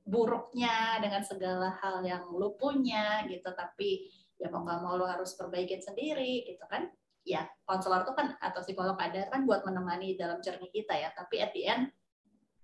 buruknya 0.08 0.98
dengan 1.04 1.22
segala 1.22 1.76
hal 1.84 2.02
yang 2.08 2.32
lu 2.32 2.56
punya 2.56 3.28
gitu. 3.28 3.52
Tapi 3.52 4.08
ya 4.40 4.48
mau 4.48 4.64
nggak 4.64 4.80
mau 4.80 4.96
lu 4.96 5.06
harus 5.06 5.36
perbaikin 5.36 5.84
sendiri 5.84 6.48
gitu 6.48 6.64
kan. 6.72 6.88
Ya 7.22 7.46
konselor 7.68 8.08
tuh 8.08 8.18
kan 8.18 8.34
atau 8.40 8.64
psikolog 8.64 8.98
ada 8.98 9.30
kan 9.30 9.46
buat 9.46 9.68
menemani 9.68 10.16
dalam 10.16 10.40
journey 10.40 10.72
kita 10.72 10.96
ya. 10.96 11.12
Tapi 11.12 11.36
at 11.44 11.52
the 11.52 11.64
end 11.68 11.84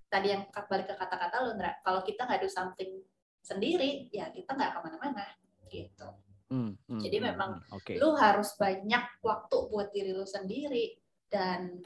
tadi 0.07 0.31
yang 0.31 0.47
balik 0.71 0.87
ke 0.87 0.95
kata-kata 0.95 1.43
lu 1.43 1.51
kalau 1.83 2.01
kita 2.07 2.23
nggak 2.23 2.39
do 2.39 2.49
something 2.49 3.03
sendiri 3.43 4.07
ya 4.11 4.31
kita 4.31 4.55
nggak 4.55 4.71
ke 4.75 4.79
mana-mana 4.79 5.25
gitu 5.67 6.07
Mm, 6.47 7.03
Jadi 7.03 7.17
mm, 7.19 7.25
memang 7.27 7.51
mm. 7.59 7.75
Oke. 7.75 7.93
lu 7.99 8.15
harus 8.15 8.55
banyak 8.55 9.03
waktu 9.19 9.57
buat 9.67 9.91
diri 9.91 10.15
lu 10.15 10.23
sendiri 10.23 10.95
dan 11.27 11.83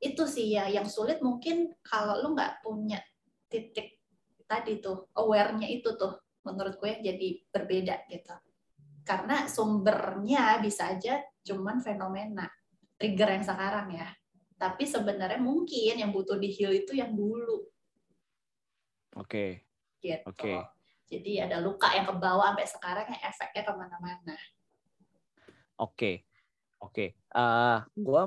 itu 0.00 0.24
sih 0.24 0.56
ya 0.56 0.70
yang 0.70 0.88
sulit 0.88 1.20
mungkin 1.20 1.76
kalau 1.84 2.16
lu 2.24 2.32
nggak 2.32 2.64
punya 2.64 3.02
titik 3.52 4.00
tadi 4.48 4.80
tuh 4.80 5.12
aware-nya 5.12 5.68
itu 5.68 5.92
tuh 5.98 6.16
menurut 6.46 6.80
gue 6.80 7.04
jadi 7.04 7.28
berbeda 7.52 8.08
gitu 8.08 8.32
karena 9.04 9.44
sumbernya 9.44 10.56
bisa 10.64 10.96
aja 10.96 11.20
cuman 11.44 11.84
fenomena 11.84 12.48
trigger 12.96 13.36
yang 13.36 13.44
sekarang 13.44 13.88
ya 13.92 14.08
tapi 14.56 14.88
sebenarnya 14.88 15.40
mungkin 15.40 16.00
yang 16.00 16.10
butuh 16.14 16.40
di 16.40 16.48
heal 16.48 16.72
itu 16.72 16.96
yang 16.96 17.12
dulu 17.12 17.68
Oke. 19.18 19.68
gitu 20.00 20.24
Oke. 20.30 20.77
Jadi 21.08 21.48
ada 21.48 21.64
luka 21.64 21.88
yang 21.96 22.06
kebawa 22.06 22.52
sampai 22.52 22.68
sekarang 22.68 23.06
yang 23.08 23.22
efeknya 23.24 23.62
ke 23.64 23.72
mana-mana 23.72 24.36
Oke, 25.78 26.26
oke. 26.82 27.14
Eh, 27.14 27.78
gue 27.94 28.22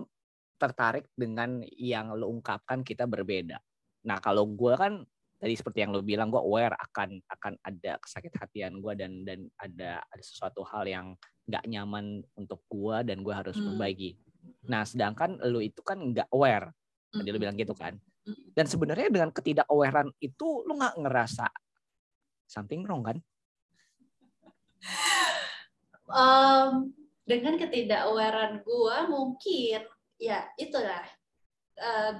tertarik 0.55 1.11
dengan 1.11 1.59
yang 1.75 2.15
lo 2.15 2.31
ungkapkan 2.31 2.79
kita 2.79 3.03
berbeda. 3.03 3.59
Nah, 4.07 4.23
kalau 4.23 4.47
gue 4.47 4.71
kan 4.79 5.03
tadi 5.35 5.59
seperti 5.59 5.83
yang 5.83 5.91
lo 5.91 5.99
bilang, 5.99 6.31
gue 6.31 6.39
aware 6.39 6.79
akan 6.79 7.19
akan 7.27 7.53
ada 7.59 7.99
kesakit 7.99 8.31
hatian 8.39 8.79
gue 8.79 8.93
dan 8.95 9.27
dan 9.27 9.51
ada 9.59 9.99
ada 9.99 10.23
sesuatu 10.23 10.63
hal 10.63 10.87
yang 10.87 11.07
nggak 11.43 11.65
nyaman 11.67 12.23
untuk 12.39 12.63
gue 12.71 13.03
dan 13.03 13.19
gue 13.19 13.35
harus 13.35 13.59
Hmm. 13.59 13.75
perbaiki. 13.75 14.15
Nah, 14.71 14.87
sedangkan 14.87 15.41
lo 15.51 15.59
itu 15.59 15.83
kan 15.83 15.99
nggak 15.99 16.31
aware, 16.31 16.71
tadi 17.11 17.29
lo 17.35 17.39
bilang 17.41 17.59
gitu 17.59 17.75
kan. 17.75 17.99
Dan 18.55 18.63
sebenarnya 18.69 19.11
dengan 19.11 19.33
ketidak 19.33 19.67
awarean 19.67 20.07
itu 20.23 20.63
lo 20.63 20.77
nggak 20.77 21.03
ngerasa 21.03 21.51
something 22.51 22.83
wrong 22.83 22.99
kan? 23.07 23.17
Em, 26.11 26.91
dengan 27.23 27.55
ketidakawarean 27.55 28.59
gue 28.67 28.97
mungkin 29.07 29.79
ya 30.19 30.43
itulah 30.59 31.05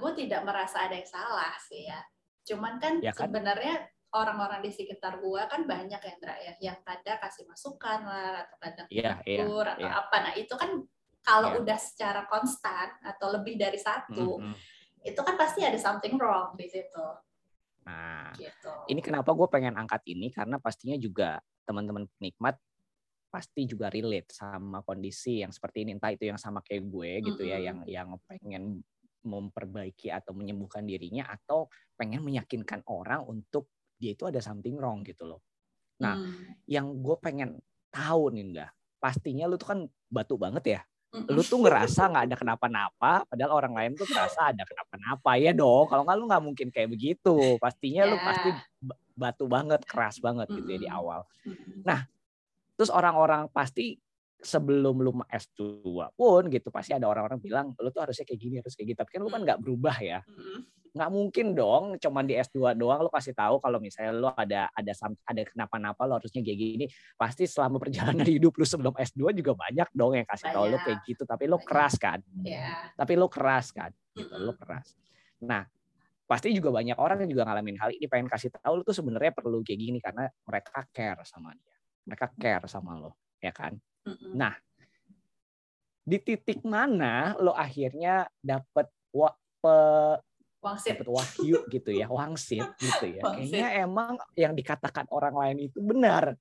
gue 0.00 0.10
tidak 0.24 0.42
merasa 0.42 0.88
ada 0.88 0.96
yang 0.96 1.06
salah 1.06 1.52
sih 1.60 1.84
ya 1.86 2.00
cuman 2.42 2.80
kan, 2.82 2.98
Ya 2.98 3.12
kan? 3.14 3.28
sebenarnya 3.30 3.86
orang-orang 4.10 4.64
di 4.64 4.72
sekitar 4.74 5.20
gue 5.22 5.42
kan 5.46 5.62
banyak 5.68 6.00
ya 6.00 6.12
Ndra 6.18 6.36
ya 6.42 6.52
yang 6.58 6.78
kadang 6.82 7.20
kasih 7.22 7.44
masukan 7.46 8.02
lah 8.02 8.42
atau 8.48 8.56
kadang 8.58 8.86
Iya, 8.90 9.22
iya, 9.22 9.38
tegur 9.44 9.66
atau 9.68 9.86
iya. 9.86 9.94
apa 10.02 10.16
nah 10.18 10.32
itu 10.34 10.54
kan 10.56 10.70
kalau 11.22 11.54
Iya. 11.54 11.58
udah 11.62 11.78
secara 11.78 12.20
konstan 12.26 12.88
atau 13.06 13.30
lebih 13.38 13.54
dari 13.54 13.78
satu 13.78 14.42
Mm-mm. 14.42 14.54
itu 15.06 15.20
kan 15.22 15.36
pasti 15.38 15.62
ada 15.62 15.78
something 15.78 16.18
wrong 16.18 16.56
di 16.58 16.66
situ 16.66 17.06
Nah, 17.86 18.30
gitu 18.38 18.70
ini 18.90 19.00
kenapa 19.02 19.30
gue 19.34 19.48
pengen 19.50 19.74
angkat 19.78 20.02
ini 20.10 20.30
karena 20.30 20.58
pastinya 20.62 20.96
juga 20.98 21.38
teman-teman 21.66 22.06
penikmat 22.18 22.58
pasti 23.32 23.64
juga 23.64 23.88
relate 23.88 24.28
sama 24.34 24.84
kondisi 24.84 25.40
yang 25.40 25.50
seperti 25.54 25.88
ini 25.88 25.96
entah 25.96 26.12
itu 26.12 26.28
yang 26.28 26.36
sama 26.36 26.60
kayak 26.60 26.84
gue 26.84 27.10
gitu 27.32 27.42
ya 27.48 27.56
Mm-mm. 27.56 27.64
yang 27.64 27.78
yang 27.88 28.08
pengen 28.28 28.84
memperbaiki 29.24 30.10
atau 30.12 30.34
menyembuhkan 30.36 30.84
dirinya 30.84 31.30
atau 31.30 31.70
pengen 31.96 32.20
meyakinkan 32.26 32.82
orang 32.90 33.24
untuk 33.24 33.70
dia 33.96 34.12
itu 34.18 34.26
ada 34.28 34.42
something 34.42 34.74
wrong 34.76 35.00
gitu 35.06 35.24
loh. 35.28 35.40
Nah, 36.02 36.18
Hmm. 36.18 36.58
Yang 36.66 36.86
gue 37.02 37.16
pengen 37.20 37.50
tahu 37.92 38.32
nih 38.34 38.44
enggak, 38.48 38.70
pastinya 39.02 39.44
lu 39.50 39.58
tuh 39.60 39.68
kan 39.74 39.80
batu 40.08 40.34
banget 40.38 40.64
ya. 40.78 40.80
Lu 41.12 41.44
tuh 41.44 41.60
ngerasa 41.60 42.08
nggak 42.08 42.24
ada 42.32 42.36
kenapa-napa, 42.40 43.28
padahal 43.28 43.52
orang 43.52 43.72
lain 43.76 43.92
tuh 44.00 44.08
ngerasa 44.08 44.56
ada 44.56 44.64
kenapa-napa 44.64 45.36
ya 45.36 45.52
dong. 45.52 45.84
Kalau 45.84 46.08
nggak 46.08 46.16
lu 46.16 46.24
nggak 46.24 46.44
mungkin 46.44 46.68
kayak 46.72 46.88
begitu. 46.88 47.60
Pastinya 47.60 48.08
lu 48.08 48.16
Ya. 48.16 48.24
pasti 48.24 48.48
ba- 48.80 49.00
batu 49.12 49.44
banget, 49.44 49.84
keras 49.84 50.16
banget 50.24 50.48
gitu 50.48 50.68
ya 50.72 50.78
di 50.80 50.88
awal. 50.88 51.28
Mm-mm. 51.44 51.84
Terus 52.80 52.88
orang-orang 52.88 53.52
pasti 53.52 54.00
sebelum 54.42 55.04
lu 55.04 55.12
S2 55.30 55.86
pun 56.18 56.50
gitu 56.50 56.72
pasti 56.74 56.90
ada 56.96 57.06
orang-orang 57.06 57.38
bilang 57.38 57.66
lu 57.78 57.94
tuh 57.94 58.02
harusnya 58.08 58.26
kayak 58.26 58.40
gini 58.42 58.54
harus 58.58 58.74
kayak 58.74 58.90
gitu 58.90 58.98
tapi 58.98 59.10
kan 59.14 59.20
lu 59.22 59.30
kan 59.30 59.44
nggak 59.44 59.60
berubah 59.60 59.96
ya. 60.02 60.24
Nggak 60.92 61.08
mungkin 61.08 61.56
dong 61.56 61.96
cuman 61.96 62.24
di 62.28 62.36
S2 62.36 62.76
doang 62.76 63.00
lu 63.00 63.08
kasih 63.08 63.32
tahu 63.32 63.56
kalau 63.64 63.80
misalnya 63.80 64.12
lu 64.12 64.28
ada 64.28 64.68
ada 64.76 64.92
ada 65.24 65.40
kenapa-napa 65.48 66.04
lu 66.04 66.20
harusnya 66.20 66.44
kayak 66.44 66.58
gini 66.60 66.86
pasti 67.16 67.48
selama 67.48 67.80
perjalanan 67.80 68.28
hidup 68.36 68.52
lu 68.60 68.64
sebelum 68.68 68.92
S2 69.00 69.32
juga 69.32 69.56
banyak 69.56 69.88
dong 69.96 70.20
yang 70.20 70.28
kasih 70.28 70.52
tahu 70.52 70.68
lu 70.68 70.76
Banyak. 70.76 70.84
kayak 70.84 70.98
gitu 71.08 71.22
tapi 71.24 71.44
lu 71.48 71.56
Banyak. 71.56 71.64
keras 71.64 71.94
kan? 71.96 72.18
Ya 72.44 72.92
tapi 72.92 73.12
lu 73.16 73.26
keras 73.32 73.72
kan? 73.72 73.90
Gitu 74.12 74.34
lu 74.36 74.52
keras. 74.52 74.92
Nah 75.40 75.64
pasti 76.28 76.52
juga 76.52 76.68
banyak 76.76 76.96
orang 77.00 77.24
yang 77.24 77.30
juga 77.40 77.48
ngalamin 77.48 77.76
hal 77.80 77.90
ini 77.96 78.06
pengen 78.08 78.28
kasih 78.28 78.52
tahu 78.52 78.80
lu 78.80 78.82
tuh 78.84 78.92
sebenarnya 78.92 79.32
perlu 79.32 79.64
kayak 79.64 79.80
gini 79.80 79.96
karena 79.96 80.28
mereka 80.44 80.84
care 80.92 81.24
sama 81.24 81.56
dia. 81.56 81.76
Mereka 82.04 82.36
care 82.36 82.68
sama 82.68 83.00
lo 83.00 83.16
ya 83.40 83.50
kan. 83.50 83.74
Nah, 84.36 84.52
di 86.04 86.18
titik 86.20 86.62
mana 86.68 87.32
lo 87.40 87.56
akhirnya 87.56 88.28
dapat 88.42 88.90
pe- 89.62 90.18
Wangsit. 90.62 90.94
dapet 90.94 91.10
wahyu 91.10 91.58
gitu 91.66 91.90
ya, 91.90 92.06
wangsit 92.06 92.62
gitu 92.78 93.06
ya. 93.10 93.22
Wangsit. 93.26 93.50
Kayaknya 93.50 93.68
emang 93.82 94.14
yang 94.38 94.54
dikatakan 94.54 95.10
orang 95.10 95.34
lain 95.34 95.58
itu 95.66 95.82
benar. 95.82 96.38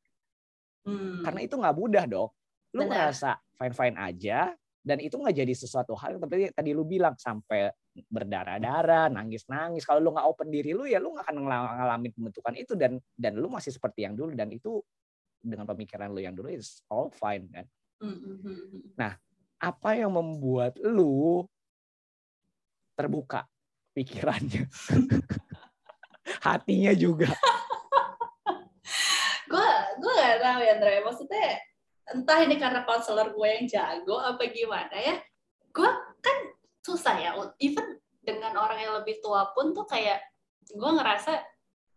Hmm. 0.86 1.26
Karena 1.26 1.40
itu 1.42 1.58
nggak 1.58 1.76
mudah 1.78 2.06
dong. 2.06 2.30
Lu 2.78 2.86
Benar. 2.86 3.10
ngerasa 3.12 3.42
fine-fine 3.58 3.98
aja 3.98 4.54
dan 4.82 4.98
itu 4.98 5.14
nggak 5.18 5.36
jadi 5.42 5.54
sesuatu 5.54 5.94
hal 5.98 6.18
yang 6.18 6.22
tapi 6.22 6.50
tadi 6.54 6.72
lu 6.74 6.86
bilang 6.86 7.14
sampai 7.18 7.70
berdarah-darah, 8.08 9.10
nangis-nangis. 9.10 9.84
Kalau 9.84 10.00
lu 10.00 10.14
nggak 10.14 10.28
open 10.30 10.50
diri 10.54 10.72
lu 10.74 10.86
ya 10.86 11.02
lu 11.02 11.18
nggak 11.18 11.26
akan 11.26 11.38
ngala- 11.42 11.76
ngalamin 11.82 12.12
pembentukan 12.14 12.54
itu 12.58 12.74
dan 12.78 12.98
dan 13.18 13.34
lu 13.38 13.50
masih 13.50 13.74
seperti 13.74 14.06
yang 14.06 14.14
dulu 14.14 14.34
dan 14.38 14.50
itu 14.54 14.82
dengan 15.42 15.66
pemikiran 15.66 16.14
lu 16.14 16.22
yang 16.22 16.38
dulu 16.38 16.50
is 16.54 16.86
all 16.90 17.10
fine 17.10 17.50
kan. 17.50 17.66
Mm-mm. 18.02 18.98
apa 19.62 19.94
yang 19.94 20.10
membuat 20.10 20.74
lu 20.82 21.46
terbuka 22.98 23.46
pikirannya. 23.96 24.68
Hatinya 26.46 26.94
juga. 26.96 27.32
Gue 29.52 29.70
gue 30.00 30.14
gak 30.16 30.40
tahu 30.40 30.60
ya 30.64 30.72
Andre. 30.80 31.04
Maksudnya 31.04 31.48
entah 32.12 32.40
ini 32.44 32.56
karena 32.60 32.88
konselor 32.88 33.32
gue 33.36 33.48
yang 33.48 33.66
jago 33.68 34.20
apa 34.20 34.44
gimana 34.52 34.96
ya 35.00 35.16
gue 35.72 35.90
kan 36.20 36.38
susah 36.84 37.16
ya. 37.20 37.32
Even 37.60 38.00
dengan 38.22 38.54
orang 38.60 38.80
yang 38.80 38.94
lebih 39.02 39.20
tua 39.24 39.50
pun 39.56 39.74
tuh 39.74 39.88
kayak 39.88 40.22
gue 40.72 40.92
ngerasa 40.92 41.42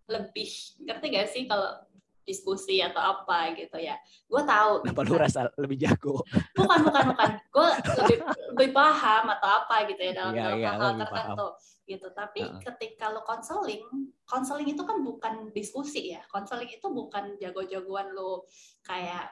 lebih 0.08 0.48
ngerti 0.84 1.06
gak 1.12 1.28
sih 1.30 1.42
kalau 1.48 1.83
diskusi 2.24 2.80
atau 2.80 2.98
apa 2.98 3.52
gitu 3.54 3.76
ya. 3.76 3.94
Gue 4.26 4.42
tahu. 4.42 4.82
Kenapa 4.82 5.02
lu 5.04 5.16
rasa 5.20 5.40
lebih 5.60 5.78
jago? 5.78 6.24
Bukan 6.56 6.78
bukan 6.88 7.04
bukan. 7.12 7.30
Gue 7.52 7.68
lebih 8.02 8.18
lebih 8.56 8.70
paham 8.72 9.24
atau 9.38 9.48
apa 9.62 9.76
gitu 9.92 10.00
ya 10.00 10.12
dalam 10.16 10.32
Iya, 10.34 10.42
dalam 10.42 10.58
iya, 10.58 10.70
hal 10.72 10.80
lu 10.80 10.98
tertentu 11.04 11.48
gitu. 11.84 12.08
Tapi 12.16 12.40
Heeh. 12.40 12.60
ketika 12.64 13.04
lo 13.12 13.20
konseling 13.22 13.84
konseling 14.24 14.68
itu 14.72 14.82
kan 14.82 14.98
bukan 15.04 15.34
diskusi 15.52 16.16
ya. 16.16 16.24
Konseling 16.32 16.72
itu 16.72 16.86
bukan 16.88 17.36
jago-jagoan 17.36 18.16
lo 18.16 18.48
kayak 18.82 19.28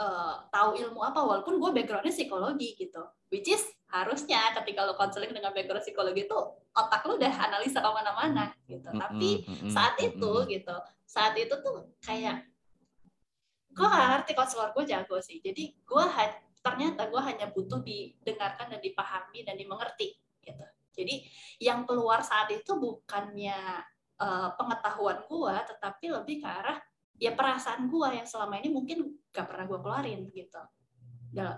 eh, 0.00 0.34
tahu 0.48 0.80
ilmu 0.80 1.00
apa 1.04 1.20
walaupun 1.20 1.60
gue 1.60 1.70
backgroundnya 1.76 2.12
psikologi 2.12 2.74
gitu. 2.80 3.04
Which 3.30 3.46
is 3.46 3.62
harusnya 3.90 4.54
ketika 4.62 4.86
lo 4.86 4.94
konseling 4.94 5.34
dengan 5.34 5.50
background 5.50 5.82
psikologi 5.82 6.24
itu 6.26 6.38
otak 6.70 7.02
lo 7.06 7.18
udah 7.18 7.34
analisa 7.50 7.82
ke 7.82 7.90
mana-mana 7.90 8.54
gitu. 8.66 8.86
Tapi 8.86 9.30
saat 9.70 9.98
itu 9.98 10.32
gitu 10.46 10.76
saat 11.10 11.34
itu 11.34 11.54
tuh 11.58 11.90
kayak 12.06 12.46
gue 13.74 13.86
gak 13.86 14.08
ngerti 14.14 14.32
konselor 14.38 14.70
gue 14.74 14.84
jago 14.86 15.18
sih. 15.18 15.42
Jadi 15.42 15.74
gue 15.82 16.04
ternyata 16.60 17.10
gue 17.10 17.22
hanya 17.22 17.50
butuh 17.50 17.82
didengarkan 17.82 18.70
dan 18.76 18.80
dipahami 18.82 19.42
dan 19.42 19.58
dimengerti 19.58 20.14
gitu. 20.42 20.66
Jadi 20.94 21.26
yang 21.58 21.82
keluar 21.86 22.22
saat 22.22 22.50
itu 22.54 22.78
bukannya 22.78 23.58
eh, 24.22 24.48
pengetahuan 24.54 25.26
gue 25.26 25.54
tetapi 25.74 26.06
lebih 26.14 26.42
ke 26.42 26.48
arah 26.48 26.78
ya 27.20 27.36
perasaan 27.36 27.90
gue 27.90 28.08
yang 28.16 28.24
selama 28.24 28.56
ini 28.62 28.72
mungkin 28.72 29.12
gak 29.28 29.44
pernah 29.44 29.68
gue 29.68 29.78
keluarin 29.78 30.20
gitu 30.32 30.62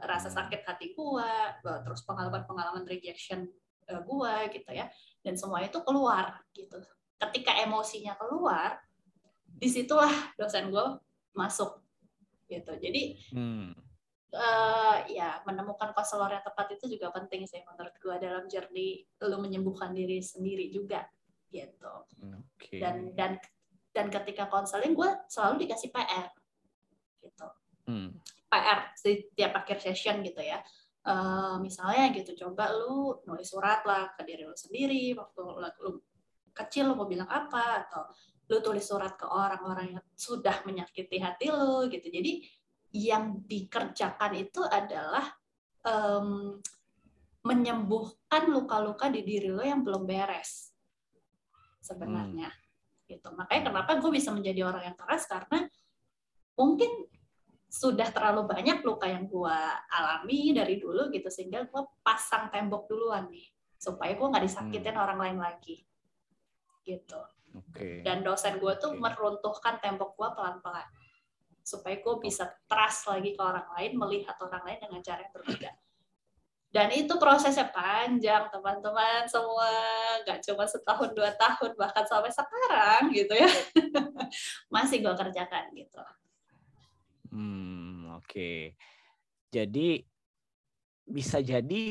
rasa 0.04 0.28
sakit 0.28 0.68
hati 0.68 0.92
gue 0.92 1.30
terus 1.64 2.04
pengalaman-pengalaman 2.04 2.84
rejection 2.84 3.48
gue 3.88 4.34
gitu 4.52 4.70
ya 4.72 4.88
dan 5.24 5.34
semua 5.36 5.64
itu 5.64 5.80
keluar 5.84 6.40
gitu 6.52 6.80
ketika 7.18 7.52
emosinya 7.62 8.16
keluar 8.16 8.80
di 9.46 9.68
situlah 9.70 10.32
dosen 10.36 10.68
gue 10.68 10.84
masuk 11.32 11.80
gitu 12.48 12.72
jadi 12.76 13.16
Hmm. 13.32 13.72
eh, 14.32 14.96
ya 15.12 15.40
menemukan 15.44 15.92
konselor 15.92 16.32
yang 16.32 16.44
tepat 16.44 16.76
itu 16.76 16.96
juga 16.96 17.12
penting 17.12 17.44
sih 17.44 17.60
menurut 17.68 17.92
gue 18.00 18.16
dalam 18.20 18.44
journey 18.48 19.04
lu 19.24 19.36
menyembuhkan 19.40 19.92
diri 19.92 20.20
sendiri 20.24 20.72
juga 20.72 21.04
gitu 21.52 22.08
Oke. 22.56 22.80
dan 22.80 23.12
dan 23.12 23.36
dan 23.92 24.08
ketika 24.08 24.48
konseling 24.48 24.96
gue 24.96 25.10
selalu 25.28 25.68
dikasih 25.68 25.92
PR 25.92 26.28
gitu 27.20 27.48
Hmm. 27.82 28.14
PR 28.52 28.92
setiap 28.92 29.64
akhir 29.64 29.80
session 29.80 30.20
gitu 30.20 30.44
ya. 30.44 30.60
Eh, 31.02 31.56
misalnya 31.64 32.12
gitu, 32.12 32.36
coba 32.46 32.70
lu 32.76 33.24
nulis 33.24 33.48
surat 33.48 33.80
lah 33.88 34.12
ke 34.12 34.22
diri 34.22 34.44
lu 34.44 34.54
sendiri 34.54 35.16
waktu 35.16 35.40
lu, 35.40 35.68
lu 35.82 35.90
kecil 36.52 36.92
lu 36.92 36.94
mau 36.94 37.08
bilang 37.08 37.26
apa 37.26 37.88
atau 37.88 38.06
lu 38.52 38.60
tulis 38.60 38.84
surat 38.84 39.16
ke 39.16 39.24
orang-orang 39.24 39.96
yang 39.96 40.04
sudah 40.12 40.60
menyakiti 40.68 41.16
hati 41.18 41.48
lu 41.48 41.88
gitu. 41.88 42.06
Jadi 42.06 42.44
yang 42.92 43.40
dikerjakan 43.48 44.36
itu 44.36 44.60
adalah 44.62 45.24
em, 45.82 46.60
menyembuhkan 47.42 48.52
luka-luka 48.52 49.08
di 49.10 49.24
diri 49.26 49.50
lo 49.50 49.64
yang 49.64 49.82
belum 49.82 50.06
beres 50.06 50.70
sebenarnya 51.82 52.52
gitu. 53.10 53.26
Makanya 53.34 53.74
kenapa 53.74 53.98
gue 53.98 54.10
bisa 54.14 54.30
menjadi 54.30 54.70
orang 54.70 54.92
yang 54.92 54.96
keras 54.96 55.26
karena 55.26 55.66
mungkin 56.54 57.10
sudah 57.72 58.12
terlalu 58.12 58.44
banyak 58.52 58.84
luka 58.84 59.08
yang 59.08 59.24
gue 59.24 59.58
alami 59.88 60.52
dari 60.52 60.76
dulu 60.76 61.08
gitu 61.08 61.32
sehingga 61.32 61.64
gue 61.64 61.82
pasang 62.04 62.52
tembok 62.52 62.84
duluan 62.84 63.32
nih 63.32 63.48
supaya 63.80 64.12
gue 64.12 64.28
nggak 64.28 64.44
disakitin 64.44 65.00
orang 65.00 65.16
lain 65.16 65.38
lagi 65.40 65.80
gitu. 66.84 67.16
Oke. 67.52 68.00
dan 68.00 68.24
dosen 68.24 68.56
gue 68.56 68.72
tuh 68.80 68.96
Oke. 68.96 69.00
meruntuhkan 69.00 69.76
tembok 69.76 70.16
gue 70.16 70.28
pelan-pelan 70.36 70.88
supaya 71.60 72.00
gue 72.00 72.16
bisa 72.20 72.48
trust 72.64 73.12
lagi 73.12 73.36
ke 73.36 73.42
orang 73.44 73.68
lain 73.76 73.92
melihat 74.00 74.36
orang 74.40 74.64
lain 74.64 74.80
dengan 74.80 75.00
cara 75.04 75.20
yang 75.20 75.32
berbeda. 75.36 75.70
Dan 76.72 76.88
itu 76.96 77.12
prosesnya 77.20 77.68
panjang 77.68 78.48
teman-teman 78.48 79.28
semua. 79.28 79.68
Nggak 80.24 80.40
cuma 80.48 80.64
setahun 80.64 81.12
dua 81.12 81.28
tahun 81.36 81.76
bahkan 81.76 82.08
sampai 82.08 82.32
sekarang 82.32 83.12
gitu 83.12 83.36
ya. 83.36 83.52
Masih 84.72 85.04
gue 85.04 85.12
kerjakan 85.12 85.68
gitu 85.76 86.00
Hmm, 87.32 88.12
oke. 88.20 88.76
Jadi 89.48 89.88
bisa 91.08 91.40
jadi 91.40 91.82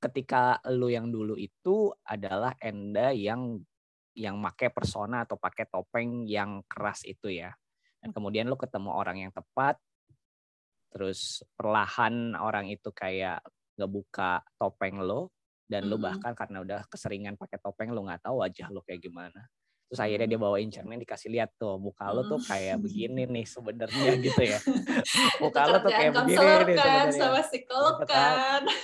ketika 0.00 0.62
lu 0.72 0.88
yang 0.88 1.12
dulu 1.12 1.36
itu 1.36 1.92
adalah 2.06 2.56
Enda 2.62 3.12
yang 3.12 3.60
yang 4.16 4.38
pakai 4.42 4.72
persona 4.72 5.22
atau 5.26 5.36
pakai 5.38 5.66
topeng 5.66 6.24
yang 6.30 6.62
keras 6.66 7.02
itu 7.04 7.30
ya. 7.30 7.50
Dan 8.00 8.14
kemudian 8.14 8.48
lu 8.48 8.56
ketemu 8.56 8.90
orang 8.94 9.28
yang 9.28 9.32
tepat 9.34 9.76
terus 10.90 11.46
perlahan 11.54 12.34
orang 12.34 12.66
itu 12.66 12.90
kayak 12.90 13.38
ngebuka 13.78 14.42
topeng 14.58 14.98
lo 14.98 15.30
dan 15.70 15.86
lu 15.86 15.94
Mm-mm. 15.94 16.10
bahkan 16.10 16.34
karena 16.34 16.66
udah 16.66 16.80
keseringan 16.90 17.38
pakai 17.38 17.62
topeng 17.62 17.94
lu 17.94 18.02
nggak 18.02 18.26
tahu 18.26 18.42
wajah 18.42 18.66
lu 18.74 18.82
kayak 18.82 19.06
gimana. 19.06 19.46
Terus 19.90 20.00
akhirnya 20.00 20.28
dia 20.30 20.38
bawain 20.38 20.70
cermin 20.70 21.02
dikasih 21.02 21.34
lihat 21.34 21.50
tuh 21.58 21.74
muka 21.76 22.06
lo 22.14 22.22
tuh 22.22 22.38
kayak 22.38 22.78
begini 22.78 23.26
nih 23.26 23.42
sebenarnya 23.42 24.10
gitu 24.30 24.42
ya. 24.46 24.58
Muka 25.42 25.62
lo 25.66 25.76
tuh 25.82 25.90
kayak 25.90 26.12
begini 26.14 26.38
nih 26.38 26.76
kan 26.78 27.10
sebenarnya. 27.10 27.18
sama 27.18 27.40
psikolog 27.42 27.96
kan 28.06 28.62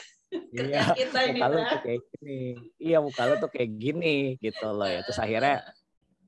Iya, 0.51 0.83
kerja 0.83 0.99
kita 0.99 1.19
ini 1.23 1.39
muka 1.39 1.47
lo 1.47 1.55
Bra. 1.57 1.71
tuh 1.71 1.81
kayak 1.87 2.01
gini. 2.11 2.41
Iya, 2.83 2.99
muka 2.99 3.23
lo 3.23 3.35
tuh 3.39 3.51
kayak 3.55 3.71
gini 3.79 4.15
gitu 4.43 4.67
loh 4.69 4.89
ya. 4.91 5.01
Terus 5.07 5.19
akhirnya 5.23 5.55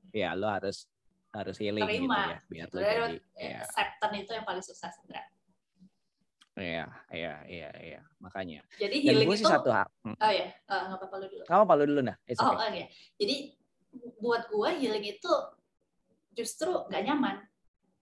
ya 0.09 0.29
lo 0.33 0.47
harus 0.47 0.87
harus 1.29 1.55
healing 1.61 1.85
gitu 1.85 2.09
Terima. 2.09 2.25
ya 2.25 2.37
biar 2.49 2.67
lo 2.73 2.79
jadi 2.81 3.17
ya 3.37 3.61
acceptance 3.61 4.17
itu 4.17 4.31
yang 4.33 4.45
paling 4.49 4.65
susah 4.65 4.89
sebenarnya 4.89 5.29
iya 6.57 6.85
iya 7.13 7.33
iya 7.45 7.69
iya 7.77 8.01
makanya. 8.17 8.65
jadi 8.75 8.95
Dan 8.97 9.05
healing 9.05 9.27
gue 9.29 9.37
itu 9.37 9.45
sih 9.45 9.53
satu 9.53 9.69
hal. 9.69 9.85
Hmm. 10.01 10.17
oh 10.17 10.31
ya 10.33 10.49
eh, 10.49 10.81
nggak 10.89 10.97
apa-apa 10.97 11.15
lu 11.21 11.25
dulu 11.29 11.43
Kamu 11.45 11.61
apa 11.63 11.73
lu 11.77 11.83
dulu 11.85 12.01
nah? 12.01 12.17
It's 12.25 12.41
oh 12.41 12.49
okay. 12.49 12.57
oke 12.65 12.83
jadi 13.21 13.35
buat 14.19 14.51
gua 14.51 14.75
healing 14.75 15.05
itu 15.17 15.33
justru 16.35 16.69
nggak 16.89 17.03
nyaman. 17.05 17.37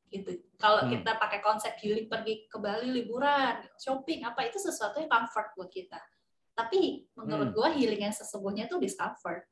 Gitu. 0.08 0.39
Kalau 0.56 0.88
Hmm. 0.88 0.91
kita 0.95 1.19
pakai 1.19 1.39
konsep 1.43 1.76
healing 1.84 2.08
pergi 2.08 2.47
ke 2.47 2.58
Bali 2.58 2.89
liburan 2.91 3.60
shopping 3.76 4.23
apa 4.23 4.47
itu 4.47 4.56
sesuatu 4.56 5.04
yang 5.04 5.12
comfort 5.12 5.52
buat 5.60 5.67
kita. 5.67 6.00
Tapi 6.56 7.06
menurut 7.13 7.52
Hmm. 7.52 7.56
gua 7.56 7.69
healing 7.76 8.08
yang 8.08 8.15
sesungguhnya 8.15 8.65
itu 8.71 8.80
discomfort. 8.80 9.43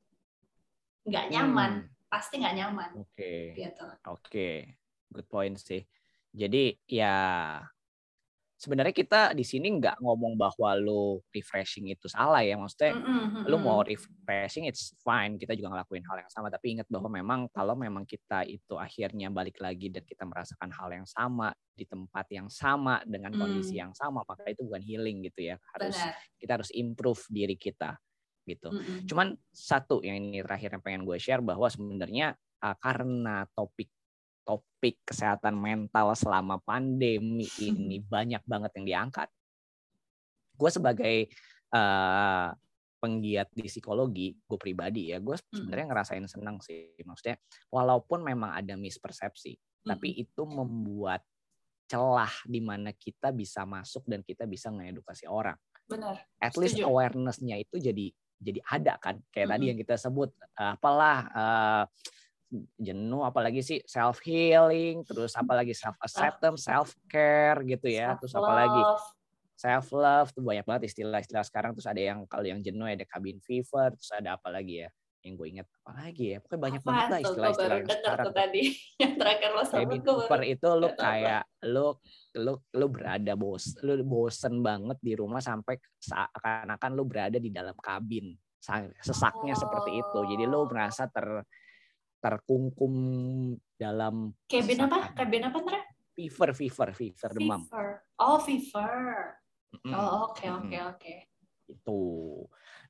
Nggak 1.06 1.26
nyaman. 1.30 1.71
Hmm, 1.86 1.91
pasti 2.10 2.39
nggak 2.41 2.56
nyaman. 2.56 2.89
Oke. 3.04 3.54
gitu. 3.54 3.86
Oke, 4.10 4.50
good 5.12 5.28
point 5.28 5.60
sih. 5.60 5.84
Jadi 6.32 6.76
ya 6.89 7.60
sebenarnya 8.56 8.96
kita 8.96 9.22
di 9.36 9.44
sini 9.44 9.68
nggak 9.80 10.00
ngomong 10.00 10.39
bahwa 10.39 10.76
lo 10.80 11.22
refreshing 11.36 11.91
itu 11.91 12.08
salah 12.08 12.39
ya, 12.41 12.56
maksudnya 12.56 12.96
lu 13.46 13.60
mm-mm. 13.60 13.63
mau 13.63 13.80
refreshing 13.84 14.65
it's 14.65 14.96
fine, 15.04 15.36
kita 15.36 15.56
juga 15.56 15.76
ngelakuin 15.76 16.04
hal 16.08 16.24
yang 16.24 16.32
sama. 16.32 16.48
Tapi 16.48 16.80
ingat 16.80 16.88
bahwa 16.88 17.10
memang 17.12 17.39
kalau 17.52 17.76
memang 17.76 18.08
kita 18.08 18.48
itu 18.48 18.80
akhirnya 18.80 19.28
balik 19.30 19.60
lagi 19.60 19.91
dan 19.91 20.04
kita 20.08 20.24
merasakan 20.24 20.72
hal 20.72 20.89
yang 20.91 21.08
sama 21.08 21.52
di 21.76 21.84
tempat 21.84 22.26
yang 22.32 22.48
sama 22.48 23.04
dengan 23.04 23.36
Hmm. 23.36 23.41
kondisi 23.44 23.76
yang 23.76 23.91
sama, 23.91 24.24
maka 24.24 24.48
itu 24.48 24.63
bukan 24.63 24.80
healing 24.80 25.28
gitu 25.28 25.52
ya. 25.52 25.56
Harus 25.76 26.00
benar 26.00 26.15
kita 26.39 26.62
harus 26.62 26.72
improve 26.78 27.22
diri 27.34 27.56
kita 27.58 27.98
gitu. 28.46 28.70
Mm-mm. 28.70 29.10
Cuman 29.10 29.34
satu 29.50 30.06
yang 30.06 30.22
ini 30.22 30.46
terakhir 30.46 30.78
yang 30.78 30.84
pengen 30.86 31.02
gue 31.04 31.18
share 31.18 31.41
bahwa 31.41 31.65
sebenarnya 31.65 32.38
uh, 32.62 32.78
karena 32.78 33.50
topik 33.58 33.89
topik 34.45 35.01
kesehatan 35.03 35.58
mental 35.58 36.13
selama 36.13 36.62
pandemi 36.62 37.49
ini 37.60 37.99
banyak 38.13 38.41
banget 38.45 38.71
yang 38.77 38.86
diangkat. 38.86 39.27
Gue 40.55 40.69
sebagai 40.71 41.27
uh, 41.75 42.53
penggiat 43.01 43.51
di 43.51 43.67
psikologi, 43.67 44.31
gue 44.38 44.58
pribadi 44.62 45.12
ya, 45.12 45.19
gue 45.19 45.36
sebenarnya 45.51 45.86
ngerasain 45.91 46.25
senang 46.29 46.63
sih. 46.63 46.95
Maksudnya 47.03 47.36
walaupun 47.73 48.23
memang 48.23 48.55
ada 48.55 48.79
mispersepsi, 48.79 49.58
tapi 49.84 50.15
itu 50.15 50.47
membuat 50.47 51.25
celah 51.86 52.31
di 52.49 52.62
mana 52.62 52.89
kita 52.95 53.29
bisa 53.29 53.62
masuk 53.67 54.05
dan 54.10 54.25
kita 54.25 54.49
bisa 54.49 54.73
ngedukasi 54.73 55.29
orang 55.29 55.53
benar 55.86 56.17
at 56.41 56.53
least 56.58 56.81
awareness-nya 56.81 57.62
itu 57.62 57.77
jadi 57.77 58.10
jadi 58.41 58.60
ada 58.67 58.93
kan 58.97 59.21
kayak 59.29 59.53
tadi 59.53 59.58
Mm-mm. 59.63 59.69
yang 59.73 59.79
kita 59.79 59.95
sebut 59.95 60.34
eh, 60.34 60.73
apalah 60.75 61.17
eh, 61.29 61.84
jenuh 62.76 63.22
apalagi 63.24 63.60
sih 63.60 63.80
self 63.84 64.20
healing 64.22 65.04
terus 65.04 65.34
apalagi 65.34 65.74
self 65.74 65.96
acceptance 66.00 66.65
self 66.65 66.94
care 67.08 67.60
gitu 67.63 67.88
ya 67.88 68.15
terus 68.15 68.34
apalagi 68.34 68.82
self 69.56 69.88
love 69.91 70.30
tuh 70.36 70.44
banyak 70.44 70.68
banget 70.68 70.91
istilah-istilah 70.91 71.46
sekarang 71.48 71.72
terus 71.72 71.88
ada 71.88 72.02
yang 72.02 72.28
kalau 72.28 72.44
yang 72.44 72.60
jenuh 72.60 72.86
ada 72.86 73.08
cabin 73.08 73.39
fever 73.39 73.96
terus 73.96 74.12
ada 74.12 74.36
apa 74.36 74.52
lagi 74.52 74.84
ya 74.84 74.89
yang 75.26 75.41
gue 75.41 75.48
ingat 75.58 75.65
apa 75.82 75.91
lagi 76.06 76.26
ya 76.32 76.38
pokoknya 76.38 76.62
banyak 76.62 76.82
Apaan 76.86 76.94
banget 76.94 77.10
lah 77.10 77.20
istilah-istilah 77.26 77.78
yang 77.82 77.89
sekarang 77.89 78.26
tuh 78.30 78.36
tadi 78.38 78.63
yang 79.02 79.13
terakhir 79.18 79.50
lo 79.50 79.63
cabin 79.65 80.02
fever 80.06 80.41
itu 80.46 80.68
lu 80.70 80.88
apa. 80.94 81.02
kayak 81.02 81.44
lu 81.65 81.88
lu 82.38 82.54
lu 82.78 82.86
berada 82.94 83.34
bos 83.34 83.63
lu 83.82 83.94
bosen 84.06 84.54
banget 84.62 84.98
di 85.02 85.13
rumah 85.18 85.41
sampai 85.41 85.82
seakan-akan 85.98 86.91
lu 86.94 87.04
berada 87.10 87.41
di 87.41 87.50
dalam 87.50 87.74
kabin 87.82 88.38
Sa- 88.62 88.89
sesaknya 89.02 89.54
seperti 89.54 89.98
itu 89.98 90.20
jadi 90.30 90.46
lu 90.46 90.62
Oh. 90.62 90.70
merasa 90.70 91.06
ter 91.10 91.26
terkungkum 92.25 92.93
dalam 93.77 94.33
cabin 94.49 94.89
apa? 94.89 95.13
cabin 95.13 95.45
apa 95.45 95.59
Tra? 95.61 95.79
fever 96.17 96.49
fever 96.57 96.89
fever 96.97 97.29
demam. 97.38 97.61
Fever. 97.69 97.88
Oh 98.17 98.38
fever. 98.41 98.93
Oh 99.93 100.33
oke 100.33 100.45
oke 100.49 100.77
oke. 100.97 101.13
Itu 101.69 102.01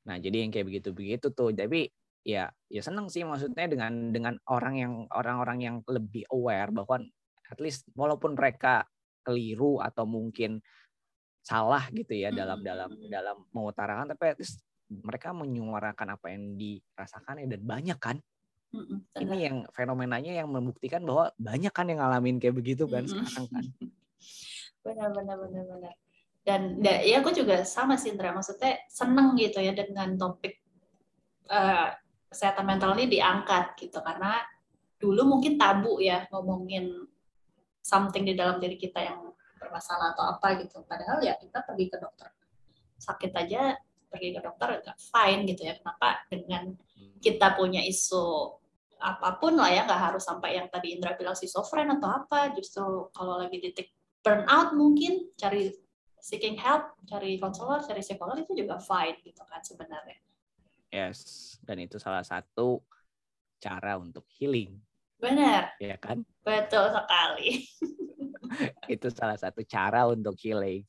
nah 0.08 0.16
jadi 0.16 0.46
yang 0.46 0.54
kayak 0.54 0.66
begitu 0.72 0.96
begitu 0.96 1.28
tuh. 1.36 1.52
Tapi 1.52 1.92
ya 2.24 2.48
ya 2.72 2.80
seneng 2.80 3.12
sih 3.12 3.28
maksudnya 3.28 3.68
dengan 3.68 4.08
dengan 4.08 4.34
orang 4.48 4.74
yang 4.80 4.94
orang-orang 5.12 5.58
yang 5.60 5.76
lebih 5.84 6.24
aware 6.32 6.72
bahwa 6.72 7.04
at 7.52 7.58
least 7.60 7.84
walaupun 7.92 8.32
mereka 8.32 8.88
keliru 9.20 9.82
atau 9.84 10.08
mungkin 10.08 10.62
salah 11.42 11.86
gitu 11.94 12.14
ya 12.14 12.34
dalam 12.34 12.58
dalam 12.62 12.90
Mm-mm. 12.90 13.10
dalam 13.10 13.36
mengutarakan 13.54 14.10
tapi 14.10 14.34
at 14.34 14.38
least 14.42 14.62
mereka 14.90 15.30
menyuarakan 15.30 16.18
apa 16.18 16.26
yang 16.34 16.58
dirasakan 16.58 17.46
dan 17.46 17.62
banyak 17.62 17.98
kan 17.98 18.18
Mm-mm, 18.74 18.98
ini 19.22 19.36
yang 19.46 19.56
fenomenanya 19.70 20.32
yang 20.42 20.48
membuktikan 20.50 21.00
bahwa 21.06 21.30
banyak 21.38 21.70
kan 21.70 21.86
yang 21.86 22.02
ngalamin 22.02 22.36
kayak 22.42 22.56
begitu 22.58 22.84
kan 22.90 23.06
Mm-mm. 23.06 23.22
sekarang 23.24 23.46
kan. 23.50 23.64
Benar 24.86 25.10
benar 25.10 25.34
benar 25.42 25.64
benar. 25.66 25.94
Dan 26.46 26.78
da- 26.78 27.02
ya 27.02 27.18
aku 27.18 27.34
juga 27.34 27.66
sama 27.66 27.98
sih 27.98 28.14
Indra 28.14 28.30
maksudnya 28.30 28.78
seneng 28.86 29.34
gitu 29.34 29.58
ya 29.58 29.74
dengan 29.74 30.14
topik 30.14 30.62
eh, 31.50 31.88
kesehatan 32.30 32.62
mental 32.62 32.94
ini 32.94 33.18
diangkat 33.18 33.74
gitu. 33.82 33.98
Karena 33.98 34.38
dulu 35.02 35.26
mungkin 35.26 35.58
tabu 35.58 35.98
ya 35.98 36.30
ngomongin 36.30 37.02
something 37.82 38.22
di 38.22 38.38
dalam 38.38 38.62
diri 38.62 38.78
kita 38.78 39.02
yang 39.02 39.26
bermasalah 39.58 40.14
atau 40.14 40.38
apa 40.38 40.62
gitu. 40.62 40.86
Padahal 40.86 41.18
ya 41.18 41.34
kita 41.34 41.66
pergi 41.66 41.90
ke 41.90 41.98
dokter. 41.98 42.30
Sakit 42.94 43.34
aja 43.34 43.74
pergi 44.10 44.36
ke 44.36 44.40
dokter 44.42 44.82
nggak 44.82 44.98
fine 44.98 45.40
gitu 45.50 45.62
ya. 45.66 45.74
Kenapa 45.78 46.24
dengan 46.30 46.74
kita 47.20 47.56
punya 47.58 47.82
isu 47.82 48.56
apa 48.96 49.36
pun 49.36 49.60
lah 49.60 49.68
ya 49.68 49.84
nggak 49.84 50.02
harus 50.08 50.24
sampai 50.24 50.56
yang 50.56 50.72
tadi 50.72 50.96
Indra 50.96 51.14
bilang 51.14 51.36
schizofren 51.36 51.90
atau 51.96 52.08
apa. 52.10 52.52
Justru 52.56 53.12
kalau 53.12 53.40
lagi 53.40 53.60
titik 53.60 53.92
burnout 54.24 54.74
mungkin 54.74 55.30
cari 55.38 55.70
seeking 56.18 56.58
help 56.58 56.98
cari 57.06 57.38
konselor 57.38 57.86
cari 57.86 58.02
psikolog 58.02 58.42
itu 58.42 58.66
juga 58.66 58.82
fine 58.82 59.22
gitu 59.22 59.42
kan 59.46 59.62
sebenarnya. 59.62 60.18
Yes 60.90 61.54
dan 61.62 61.82
itu 61.82 61.98
salah 62.02 62.26
satu 62.26 62.82
cara 63.60 63.96
untuk 63.96 64.26
healing. 64.36 64.76
Benar. 65.16 65.72
Ya 65.80 65.96
kan? 65.96 66.22
Betul 66.44 66.92
sekali. 66.92 67.64
Itu 68.94 69.08
salah 69.10 69.34
satu 69.40 69.64
cara 69.66 70.06
untuk 70.06 70.36
healing. 70.38 70.84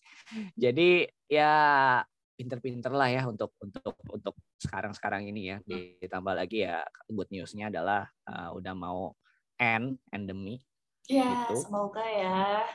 Jadi 0.54 1.08
ya 1.32 2.04
pinter-pinter 2.38 2.94
lah 2.94 3.10
ya 3.10 3.26
untuk 3.26 3.58
untuk 3.58 3.98
untuk 4.14 4.36
sekarang-sekarang 4.62 5.26
ini 5.26 5.42
ya. 5.52 5.58
Ditambah 5.66 6.34
lagi 6.38 6.70
ya 6.70 6.86
good 7.10 7.28
newsnya 7.34 7.74
adalah 7.74 8.06
uh, 8.30 8.54
udah 8.54 8.74
mau 8.78 9.18
end 9.58 9.98
endemi. 10.14 10.62
ya 11.08 11.48
Gitu. 11.48 11.64
semoga 11.64 12.04
ya 12.04 12.68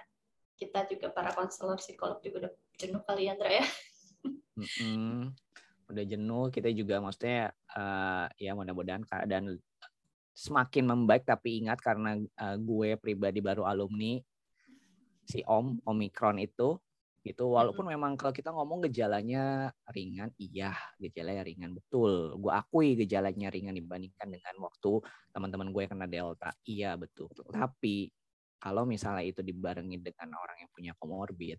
kita 0.57 0.88
juga 0.88 1.12
para 1.12 1.37
konselor 1.37 1.77
psikolog 1.77 2.16
juga 2.25 2.48
udah 2.48 2.53
jenuh 2.81 3.03
kali 3.05 3.29
ya 3.29 3.37
Indra 3.37 3.51
ya 3.61 3.66
Mm-mm. 4.57 5.33
Udah 5.92 6.05
jenuh 6.09 6.48
kita 6.48 6.72
juga 6.72 7.01
maksudnya 7.01 7.53
uh, 7.77 8.25
ya 8.40 8.57
mudah-mudahan 8.57 9.05
keadaan 9.05 9.61
semakin 10.33 10.88
membaik 10.88 11.29
tapi 11.29 11.61
ingat 11.61 11.81
karena 11.85 12.16
uh, 12.40 12.57
gue 12.57 12.96
pribadi 12.96 13.44
baru 13.44 13.68
alumni 13.68 14.16
si 15.29 15.44
Om 15.44 15.85
Omikron 15.85 16.40
itu 16.40 16.81
itu 17.22 17.44
walaupun 17.46 17.87
memang 17.87 18.18
kalau 18.18 18.35
kita 18.35 18.50
ngomong 18.50 18.82
gejalanya 18.90 19.70
ringan 19.94 20.35
iya 20.42 20.74
gejalanya 20.98 21.46
ringan 21.46 21.70
betul. 21.78 22.35
Gue 22.42 22.50
akui 22.50 22.98
gejalanya 22.98 23.46
ringan 23.46 23.78
dibandingkan 23.78 24.26
dengan 24.26 24.54
waktu 24.58 24.98
teman-teman 25.30 25.70
gue 25.70 25.85
kena 25.87 26.06
delta. 26.11 26.50
Iya 26.66 26.98
betul. 26.98 27.30
Tapi 27.46 28.11
kalau 28.58 28.82
misalnya 28.87 29.22
itu 29.22 29.38
dibarengi 29.42 30.02
dengan 30.02 30.35
orang 30.35 30.66
yang 30.66 30.70
punya 30.74 30.92
komorbid 30.98 31.58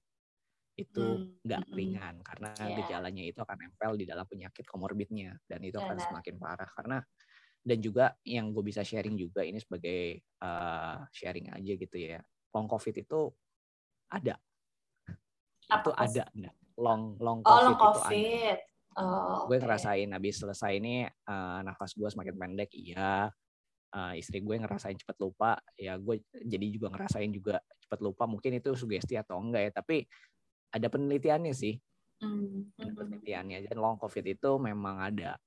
itu 0.75 1.05
Hmm, 1.05 1.39
nggak 1.47 1.63
mm-mm. 1.63 1.77
ringan. 1.79 2.15
Karena 2.27 2.49
Iya. 2.59 2.75
gejalanya 2.83 3.23
itu 3.23 3.39
akan 3.39 3.57
nempel 3.63 3.91
di 3.95 4.05
dalam 4.09 4.25
penyakit 4.27 4.65
komorbidnya 4.67 5.39
dan 5.47 5.63
itu 5.63 5.79
akan 5.79 5.95
Benar. 5.95 6.07
semakin 6.11 6.35
parah. 6.43 6.69
Karena 6.75 6.97
dan 7.63 7.79
juga 7.79 8.11
yang 8.27 8.51
gue 8.51 8.63
bisa 8.67 8.83
sharing 8.83 9.15
juga 9.15 9.47
ini 9.47 9.63
sebagai 9.63 10.19
uh, 10.43 11.07
sharing 11.15 11.55
aja 11.55 11.73
gitu 11.79 11.95
ya. 11.95 12.19
Long 12.51 12.67
covid 12.67 12.99
itu 12.99 13.31
ada 14.11 14.35
itu 15.63 15.73
Apa 15.73 15.89
ada 15.95 16.23
enggak? 16.35 16.55
long 16.77 17.03
long 17.21 17.39
oh 17.41 17.47
covid, 17.47 17.63
long 17.63 17.73
itu 17.73 17.83
ada. 17.83 17.89
covid. 17.97 18.57
Oh, 18.93 19.49
gue 19.49 19.57
oke. 19.57 19.63
ngerasain 19.65 20.09
habis 20.13 20.37
selesai 20.37 20.77
ini 20.77 21.01
uh, 21.25 21.59
nafas 21.65 21.97
gue 21.97 22.09
semakin 22.09 22.35
pendek 22.37 22.71
iya. 22.77 23.29
Uh, 23.93 24.13
istri 24.17 24.41
gue 24.41 24.57
ngerasain 24.57 24.97
cepet 24.97 25.17
lupa 25.21 25.61
ya 25.77 25.93
gue 26.01 26.25
jadi 26.33 26.65
juga 26.73 26.89
ngerasain 26.89 27.29
juga 27.29 27.61
cepet 27.77 27.99
lupa 28.01 28.25
mungkin 28.25 28.57
itu 28.57 28.73
sugesti 28.73 29.21
atau 29.21 29.37
enggak 29.37 29.69
ya 29.69 29.71
tapi 29.81 30.09
ada 30.73 30.87
penelitiannya 30.89 31.53
sih. 31.53 31.77
Hmm, 32.21 32.73
ada 32.73 32.89
hmm, 32.89 32.89
hmm. 32.89 32.97
penelitiannya. 32.97 33.57
Dan 33.69 33.77
long 33.77 33.97
covid 34.01 34.25
itu 34.25 34.51
memang 34.57 34.97
ada. 34.97 35.37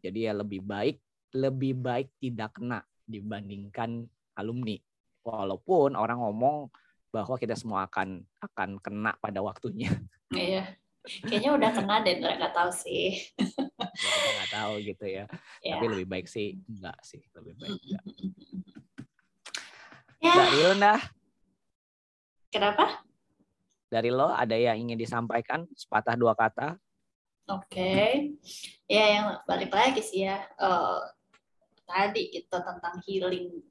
Jadi 0.00 0.28
ya 0.28 0.36
lebih 0.36 0.60
baik 0.60 1.00
lebih 1.36 1.76
baik 1.76 2.16
tidak 2.20 2.56
kena 2.60 2.84
dibandingkan 3.04 4.04
alumni. 4.36 4.76
Walaupun 5.24 5.96
orang 5.98 6.22
ngomong 6.22 6.70
bahwa 7.14 7.36
kita 7.38 7.54
semua 7.56 7.86
akan 7.86 8.22
akan 8.42 8.78
kena 8.82 9.12
pada 9.18 9.40
waktunya. 9.42 9.90
Iya. 10.34 10.74
Kayaknya 11.06 11.50
udah 11.54 11.70
kena 11.70 12.02
deh 12.02 12.18
Indra 12.18 12.34
nggak 12.34 12.50
tahu 12.50 12.70
sih. 12.74 13.14
Ya, 13.38 14.10
kita 14.10 14.30
nggak 14.34 14.50
tahu 14.50 14.72
gitu 14.82 15.04
ya. 15.06 15.24
Ya. 15.62 15.78
Tapi 15.78 15.86
lebih 15.86 16.06
baik 16.10 16.26
sih 16.26 16.58
enggak 16.66 16.98
sih 17.06 17.22
lebih 17.30 17.54
baik 17.62 17.78
enggak 17.78 18.02
ya. 20.26 20.34
Dari 20.34 20.58
lo 20.58 20.72
nah? 20.74 21.00
Kenapa? 22.50 23.06
Dari 23.86 24.10
lo 24.10 24.34
ada 24.34 24.56
yang 24.58 24.82
ingin 24.82 24.98
disampaikan 24.98 25.62
sepatah 25.78 26.18
dua 26.18 26.34
kata? 26.34 26.74
Oke, 27.46 28.34
ya 28.90 29.04
yang 29.06 29.26
balik 29.46 29.70
lagi 29.70 30.02
sih 30.02 30.26
ya 30.26 30.42
eh, 30.42 31.00
tadi 31.86 32.34
kita 32.34 32.58
tentang 32.58 32.98
healing. 33.06 33.62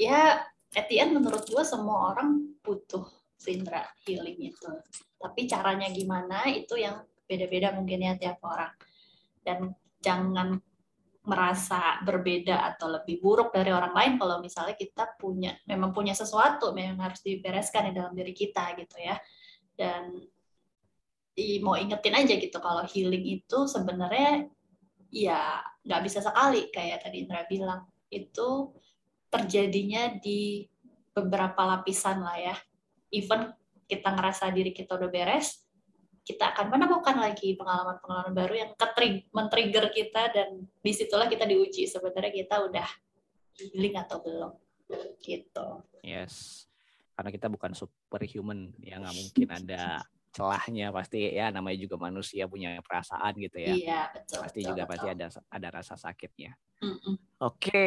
Ya, 0.00 0.40
at 0.72 0.86
the 0.88 1.00
end 1.00 1.12
menurut 1.16 1.44
gue 1.44 1.64
semua 1.64 2.12
orang 2.14 2.56
butuh 2.64 3.04
Sindra 3.36 3.82
healing 4.06 4.38
itu. 4.54 4.70
Tapi 5.18 5.50
caranya 5.50 5.90
gimana 5.90 6.46
itu 6.46 6.78
yang 6.78 7.02
beda-beda 7.26 7.74
mungkin 7.74 8.06
ya 8.06 8.14
tiap 8.14 8.38
orang. 8.46 8.70
Dan 9.42 9.74
jangan 9.98 10.62
merasa 11.22 12.02
berbeda 12.02 12.74
atau 12.74 12.90
lebih 12.90 13.22
buruk 13.22 13.54
dari 13.54 13.70
orang 13.70 13.94
lain 13.94 14.12
kalau 14.18 14.42
misalnya 14.42 14.74
kita 14.74 15.14
punya 15.14 15.54
memang 15.70 15.94
punya 15.94 16.18
sesuatu 16.18 16.74
memang 16.74 16.98
harus 16.98 17.22
dibereskan 17.22 17.90
di 17.90 17.92
dalam 17.94 18.14
diri 18.14 18.34
kita 18.34 18.74
gitu 18.78 18.96
ya. 18.98 19.14
Dan 19.74 20.18
i- 21.38 21.62
mau 21.62 21.78
ingetin 21.78 22.14
aja 22.18 22.34
gitu 22.38 22.58
kalau 22.58 22.82
healing 22.86 23.42
itu 23.42 23.58
sebenarnya 23.70 24.50
ya 25.12 25.60
nggak 25.84 26.02
bisa 26.06 26.24
sekali 26.24 26.72
kayak 26.72 27.04
tadi 27.04 27.26
Indra 27.26 27.44
bilang 27.46 27.86
itu 28.08 28.72
terjadinya 29.32 30.12
di 30.20 30.68
beberapa 31.16 31.64
lapisan 31.64 32.20
lah 32.20 32.36
ya. 32.36 32.56
Even 33.08 33.48
kita 33.88 34.12
ngerasa 34.12 34.52
diri 34.52 34.76
kita 34.76 35.00
udah 35.00 35.08
beres 35.08 35.62
kita 36.22 36.54
akan 36.54 36.70
menemukan 36.70 37.18
lagi 37.18 37.58
pengalaman-pengalaman 37.58 38.34
baru 38.34 38.54
yang 38.54 38.70
men-trigger 39.34 39.90
kita 39.90 40.30
dan 40.30 40.70
di 40.78 40.92
situlah 40.94 41.26
kita 41.26 41.42
diuji 41.42 41.90
sebenarnya 41.90 42.30
kita 42.30 42.62
udah 42.62 42.88
healing 43.58 43.98
atau 43.98 44.22
belum. 44.22 44.52
Gitu. 45.18 45.68
Yes. 46.06 46.66
Karena 47.18 47.30
kita 47.34 47.50
bukan 47.50 47.74
superhuman 47.74 48.70
ya 48.78 49.02
nggak 49.02 49.16
mungkin 49.18 49.48
ada 49.50 50.06
celahnya. 50.30 50.94
Pasti 50.94 51.26
ya 51.34 51.50
namanya 51.50 51.78
juga 51.82 51.98
manusia 51.98 52.46
punya 52.46 52.78
perasaan 52.86 53.34
gitu 53.42 53.58
ya. 53.58 53.74
Iya 53.74 54.00
betul 54.14 54.38
pasti 54.46 54.60
betul, 54.62 54.70
juga 54.70 54.82
betul. 54.86 54.90
pasti 54.94 55.06
ada 55.10 55.26
ada 55.50 55.68
rasa 55.74 55.94
sakitnya. 55.98 56.52
Mm-mm. 56.82 57.14
oke 57.38 57.86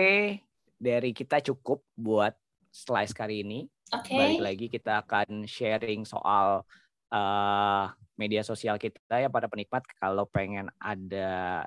dari 0.86 1.10
kita 1.18 1.42
cukup 1.42 1.82
buat 1.98 2.38
slice 2.70 3.18
kali 3.18 3.42
ini. 3.42 3.66
Oke. 3.90 4.14
Balik 4.14 4.42
lagi 4.46 4.66
kita 4.70 5.02
akan 5.02 5.50
sharing 5.50 6.06
soal 6.06 6.62
eh, 7.10 7.84
media 8.14 8.46
sosial 8.46 8.78
kita 8.78 9.18
ya 9.18 9.30
pada 9.34 9.50
penikmat. 9.50 9.82
Kalau 9.98 10.30
pengen 10.30 10.70
ada 10.78 11.66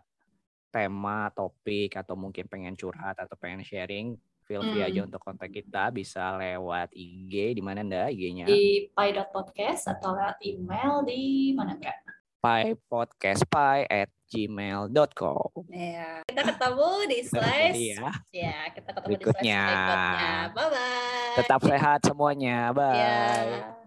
tema 0.70 1.32
topik 1.34 1.98
atau 1.98 2.14
mungkin 2.14 2.46
pengen 2.46 2.78
curhat 2.78 3.18
atau 3.18 3.34
pengen 3.40 3.64
sharing 3.66 4.14
feel 4.44 4.64
free 4.64 4.80
Hmm. 4.80 4.88
aja 4.88 5.00
untuk 5.04 5.20
kontak 5.20 5.52
kita. 5.52 5.90
Bisa 5.92 6.36
lewat 6.38 6.92
IG 6.94 7.58
di 7.58 7.62
mana 7.64 7.84
ndak 7.84 8.14
IG-nya 8.16 8.46
di 8.48 8.88
pi.podcast 8.88 9.92
atau 9.98 10.16
lewat 10.16 10.38
email 10.44 11.04
di 11.04 11.52
mana 11.52 11.76
enggak 11.76 11.96
Pai 13.48 13.86
at 13.88 14.10
gmail.com. 14.28 15.50
Ya, 15.72 16.20
kita 16.28 16.42
ketemu 16.52 16.90
di 17.08 17.18
slice. 17.24 17.76
Iya. 17.76 18.08
Ya, 18.32 18.58
kita 18.76 18.90
ketemu 18.92 19.16
Berikutnya. 19.16 19.60
di 19.64 19.72
slice 19.72 19.84
berikutnya. 19.88 20.32
Bye 20.52 20.68
bye. 20.68 21.36
Tetap 21.40 21.60
sehat 21.64 21.98
semuanya. 22.04 22.56
Bye. 22.76 22.96
Ya. 23.00 23.77